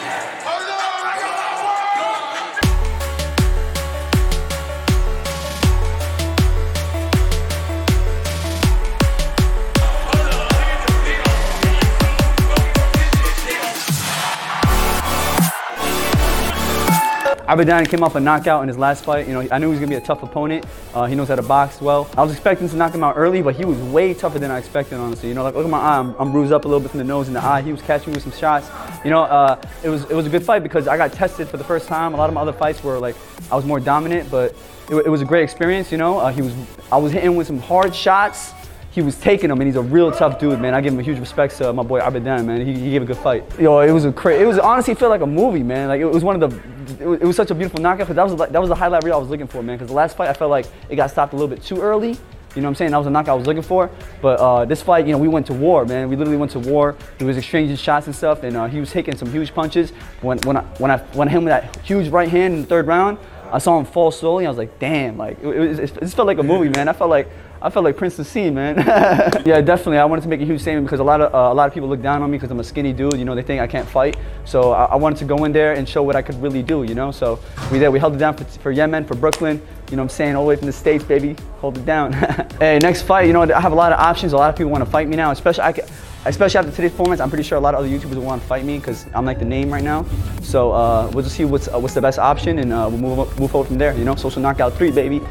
Abadan 17.47 17.87
came 17.87 18.03
off 18.03 18.15
a 18.15 18.19
knockout 18.19 18.61
in 18.61 18.67
his 18.67 18.77
last 18.77 19.05
fight. 19.05 19.25
You 19.25 19.33
know, 19.33 19.47
I 19.49 19.57
knew 19.57 19.67
he 19.67 19.71
was 19.71 19.79
gonna 19.79 19.89
be 19.89 19.95
a 19.95 20.01
tough 20.01 20.21
opponent. 20.21 20.65
Uh, 20.93 21.05
he 21.05 21.15
knows 21.15 21.29
how 21.29 21.35
to 21.35 21.41
box 21.41 21.79
well. 21.79 22.09
I 22.17 22.21
was 22.21 22.33
expecting 22.33 22.67
to 22.67 22.75
knock 22.75 22.93
him 22.93 23.05
out 23.05 23.15
early, 23.15 23.41
but 23.41 23.55
he 23.55 23.63
was 23.63 23.77
way 23.77 24.13
tougher 24.13 24.37
than 24.37 24.51
I 24.51 24.57
expected, 24.57 24.97
honestly. 24.97 25.29
You 25.29 25.35
know, 25.35 25.43
like 25.43 25.55
look 25.55 25.63
at 25.63 25.71
my 25.71 25.79
eye, 25.79 25.99
I'm, 25.99 26.13
I'm 26.19 26.33
bruised 26.33 26.51
up 26.51 26.65
a 26.65 26.67
little 26.67 26.81
bit 26.81 26.91
from 26.91 26.97
the 26.97 27.05
nose 27.05 27.27
and 27.27 27.35
the 27.35 27.41
eye. 27.43 27.61
He 27.61 27.71
was 27.71 27.81
catching 27.81 28.11
me 28.11 28.17
with 28.17 28.23
some 28.23 28.33
shots. 28.33 28.69
You 29.05 29.11
know, 29.11 29.23
uh, 29.23 29.61
it 29.81 29.87
was 29.87 30.03
it 30.09 30.13
was 30.13 30.25
a 30.25 30.29
good 30.29 30.43
fight 30.43 30.61
because 30.61 30.89
I 30.89 30.97
got 30.97 31.13
tested 31.13 31.47
for 31.47 31.55
the 31.55 31.63
first 31.63 31.87
time. 31.87 32.13
A 32.13 32.17
lot 32.17 32.29
of 32.29 32.33
my 32.33 32.41
other 32.41 32.51
fights 32.51 32.83
were 32.83 32.99
like 32.99 33.15
I 33.49 33.55
was 33.55 33.63
more 33.63 33.79
dominant, 33.79 34.29
but 34.29 34.53
it, 34.89 34.95
it 34.95 35.09
was 35.09 35.21
a 35.21 35.25
great 35.25 35.43
experience. 35.43 35.89
You 35.89 35.99
know, 35.99 36.19
uh, 36.19 36.33
he 36.33 36.41
was 36.41 36.53
I 36.91 36.97
was 36.97 37.13
hitting 37.13 37.37
with 37.37 37.47
some 37.47 37.59
hard 37.59 37.95
shots 37.95 38.51
he 38.97 39.03
was 39.03 39.15
taking 39.19 39.51
him, 39.51 39.61
and 39.61 39.67
he's 39.67 39.75
a 39.75 39.81
real 39.81 40.11
tough 40.11 40.39
dude, 40.39 40.59
man. 40.59 40.73
I 40.73 40.81
give 40.81 40.91
him 40.91 40.99
a 40.99 41.03
huge 41.03 41.19
respect 41.19 41.55
to 41.57 41.71
my 41.71 41.83
boy 41.83 41.99
Abadan, 41.99 42.47
man. 42.47 42.65
He, 42.65 42.73
he 42.73 42.89
gave 42.89 43.03
a 43.03 43.05
good 43.05 43.17
fight. 43.17 43.43
Yo, 43.59 43.79
it 43.81 43.91
was 43.91 44.05
a 44.05 44.11
cra- 44.11 44.33
It 44.33 44.47
was 44.47 44.57
honestly 44.57 44.95
felt 44.95 45.11
like 45.11 45.21
a 45.21 45.27
movie, 45.27 45.61
man. 45.61 45.87
Like 45.87 46.01
it 46.01 46.05
was 46.05 46.23
one 46.23 46.41
of 46.41 46.49
the. 46.49 46.57
It 46.99 47.05
was, 47.05 47.21
it 47.21 47.25
was 47.25 47.35
such 47.35 47.51
a 47.51 47.53
beautiful 47.53 47.79
knockout 47.79 48.07
that 48.07 48.23
was 48.23 48.35
that 48.35 48.59
was 48.59 48.69
the 48.69 48.75
highlight 48.75 49.03
reel 49.03 49.13
I 49.13 49.19
was 49.19 49.29
looking 49.29 49.45
for, 49.45 49.61
man. 49.61 49.77
Because 49.77 49.89
the 49.89 49.93
last 49.93 50.17
fight 50.17 50.29
I 50.29 50.33
felt 50.33 50.49
like 50.49 50.65
it 50.89 50.95
got 50.95 51.11
stopped 51.11 51.33
a 51.33 51.35
little 51.35 51.47
bit 51.47 51.63
too 51.63 51.79
early. 51.79 52.17
You 52.55 52.63
know 52.63 52.69
what 52.69 52.69
I'm 52.69 52.75
saying? 52.75 52.89
That 52.89 52.97
was 52.97 53.05
the 53.05 53.11
knockout 53.11 53.35
I 53.35 53.37
was 53.37 53.45
looking 53.45 53.61
for. 53.61 53.91
But 54.19 54.39
uh, 54.39 54.65
this 54.65 54.81
fight, 54.81 55.05
you 55.05 55.11
know, 55.11 55.19
we 55.19 55.27
went 55.27 55.45
to 55.45 55.53
war, 55.53 55.85
man. 55.85 56.09
We 56.09 56.15
literally 56.15 56.39
went 56.39 56.53
to 56.53 56.59
war. 56.59 56.95
He 57.19 57.23
was 57.23 57.37
exchanging 57.37 57.75
shots 57.75 58.07
and 58.07 58.15
stuff, 58.15 58.41
and 58.41 58.57
uh, 58.57 58.65
he 58.65 58.79
was 58.79 58.91
taking 58.91 59.15
some 59.15 59.29
huge 59.31 59.53
punches. 59.53 59.91
When 60.21 60.39
when 60.39 60.57
I 60.57 60.63
when 60.79 60.89
I 60.89 60.97
when 61.13 61.27
I 61.27 61.31
hit 61.31 61.37
him 61.37 61.43
with 61.43 61.51
that 61.51 61.85
huge 61.85 62.07
right 62.07 62.29
hand 62.29 62.55
in 62.55 62.61
the 62.61 62.67
third 62.67 62.87
round, 62.87 63.19
I 63.51 63.59
saw 63.59 63.77
him 63.77 63.85
fall 63.85 64.09
slowly. 64.11 64.45
I 64.45 64.49
was 64.49 64.57
like, 64.57 64.79
damn, 64.79 65.17
like 65.17 65.39
it, 65.43 65.47
it, 65.47 65.79
it, 65.79 65.97
it 66.01 66.09
felt 66.09 66.25
like 66.25 66.39
a 66.39 66.43
movie, 66.43 66.69
man. 66.69 66.87
I 66.87 66.93
felt 66.93 67.09
like 67.09 67.29
I 67.61 67.69
felt 67.69 67.85
like 67.85 67.97
Prince 67.97 68.19
of 68.19 68.27
Sea, 68.27 68.49
man. 68.49 68.77
yeah, 69.45 69.61
definitely. 69.61 69.97
I 69.97 70.05
wanted 70.05 70.21
to 70.21 70.27
make 70.27 70.41
a 70.41 70.45
huge 70.45 70.61
statement 70.61 70.85
because 70.85 70.99
a 70.99 71.03
lot 71.03 71.21
of 71.21 71.33
uh, 71.33 71.51
a 71.51 71.55
lot 71.55 71.67
of 71.67 71.73
people 71.73 71.89
look 71.89 72.01
down 72.01 72.21
on 72.21 72.29
me 72.29 72.37
because 72.37 72.51
I'm 72.51 72.59
a 72.59 72.63
skinny 72.63 72.93
dude. 72.93 73.17
You 73.17 73.25
know, 73.25 73.33
they 73.33 73.41
think 73.41 73.61
I 73.61 73.67
can't 73.67 73.87
fight. 73.87 74.17
So 74.45 74.71
I, 74.71 74.85
I, 74.85 74.95
wanted 74.95 75.17
to 75.19 75.25
go 75.25 75.43
in 75.45 75.51
there 75.51 75.73
and 75.73 75.89
show 75.89 76.03
what 76.03 76.15
I 76.15 76.21
could 76.21 76.39
really 76.41 76.61
do. 76.61 76.83
You 76.83 76.93
know, 76.93 77.11
so 77.11 77.39
we 77.71 77.79
did. 77.79 77.89
We 77.89 77.99
held 77.99 78.15
it 78.15 78.19
down 78.19 78.35
for, 78.35 78.43
for 78.45 78.71
Yemen, 78.71 79.05
for 79.05 79.15
Brooklyn. 79.15 79.61
You 79.89 79.97
know, 79.97 80.03
I'm 80.03 80.09
saying 80.09 80.35
all 80.35 80.43
the 80.43 80.49
way 80.49 80.55
from 80.55 80.67
the 80.67 80.73
states, 80.73 81.03
baby. 81.03 81.35
Hold 81.59 81.77
it 81.77 81.85
down. 81.85 82.13
hey, 82.59 82.77
next 82.79 83.03
fight. 83.03 83.27
You 83.27 83.33
know, 83.33 83.41
I 83.41 83.59
have 83.59 83.71
a 83.71 83.75
lot 83.75 83.91
of 83.91 83.99
options. 83.99 84.33
A 84.33 84.37
lot 84.37 84.49
of 84.49 84.55
people 84.55 84.71
want 84.71 84.85
to 84.85 84.89
fight 84.89 85.07
me 85.07 85.15
now, 85.15 85.31
especially 85.31 85.63
I. 85.63 85.71
Can, 85.73 85.85
especially 86.27 86.59
after 86.59 86.71
today's 86.71 86.91
performance, 86.91 87.21
I'm 87.21 87.29
pretty 87.29 87.43
sure 87.43 87.57
a 87.57 87.61
lot 87.61 87.73
of 87.73 87.79
other 87.79 87.89
YouTubers 87.89 88.15
will 88.15 88.23
want 88.23 88.41
to 88.41 88.47
fight 88.47 88.65
me 88.65 88.77
because 88.77 89.05
I'm 89.13 89.25
like 89.25 89.39
the 89.39 89.45
name 89.45 89.71
right 89.71 89.83
now. 89.83 90.05
So 90.41 90.71
uh, 90.71 91.09
we'll 91.13 91.23
just 91.23 91.35
see 91.35 91.45
what's 91.45 91.67
uh, 91.67 91.79
what's 91.79 91.93
the 91.93 92.01
best 92.01 92.19
option, 92.19 92.59
and 92.59 92.73
uh, 92.73 92.87
we'll 92.91 93.15
move 93.15 93.39
move 93.39 93.51
forward 93.51 93.67
from 93.67 93.77
there. 93.77 93.95
You 93.97 94.05
know, 94.05 94.15
social 94.15 94.41
knockout 94.41 94.73
three, 94.73 94.91
baby. 94.91 95.21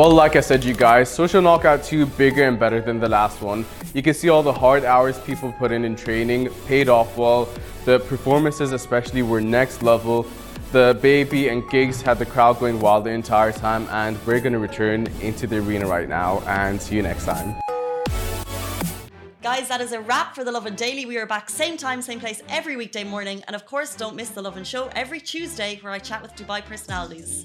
Well, 0.00 0.12
like 0.12 0.34
I 0.34 0.40
said, 0.40 0.64
you 0.64 0.72
guys, 0.72 1.10
Social 1.10 1.42
Knockout 1.42 1.84
2 1.84 2.06
bigger 2.06 2.48
and 2.48 2.58
better 2.58 2.80
than 2.80 2.98
the 3.00 3.08
last 3.10 3.42
one. 3.42 3.66
You 3.92 4.02
can 4.02 4.14
see 4.14 4.30
all 4.30 4.42
the 4.42 4.50
hard 4.50 4.82
hours 4.82 5.18
people 5.18 5.52
put 5.52 5.72
in 5.72 5.84
in 5.84 5.94
training 5.94 6.48
paid 6.66 6.88
off 6.88 7.18
well. 7.18 7.50
The 7.84 8.00
performances 8.00 8.72
especially 8.72 9.20
were 9.20 9.42
next 9.42 9.82
level. 9.82 10.26
The 10.72 10.98
baby 11.02 11.48
and 11.48 11.68
gigs 11.68 12.00
had 12.00 12.18
the 12.18 12.24
crowd 12.24 12.60
going 12.60 12.80
wild 12.80 13.04
the 13.04 13.10
entire 13.10 13.52
time 13.52 13.86
and 13.90 14.16
we're 14.24 14.40
going 14.40 14.54
to 14.54 14.58
return 14.58 15.06
into 15.20 15.46
the 15.46 15.58
arena 15.58 15.86
right 15.86 16.08
now 16.08 16.40
and 16.46 16.80
see 16.80 16.96
you 16.96 17.02
next 17.02 17.26
time. 17.26 17.60
Guys, 19.42 19.68
that 19.68 19.82
is 19.82 19.92
a 19.92 20.00
wrap 20.00 20.34
for 20.34 20.44
The 20.44 20.52
Lovin 20.52 20.76
Daily. 20.76 21.04
We 21.04 21.18
are 21.18 21.26
back 21.26 21.50
same 21.50 21.76
time, 21.76 22.00
same 22.00 22.20
place 22.20 22.42
every 22.48 22.78
weekday 22.78 23.04
morning. 23.04 23.42
And 23.46 23.54
of 23.54 23.66
course, 23.66 23.94
don't 23.96 24.16
miss 24.16 24.30
The 24.30 24.40
Lovin 24.40 24.64
Show 24.64 24.88
every 24.96 25.20
Tuesday 25.20 25.78
where 25.82 25.92
I 25.92 25.98
chat 25.98 26.22
with 26.22 26.34
Dubai 26.36 26.64
personalities. 26.64 27.44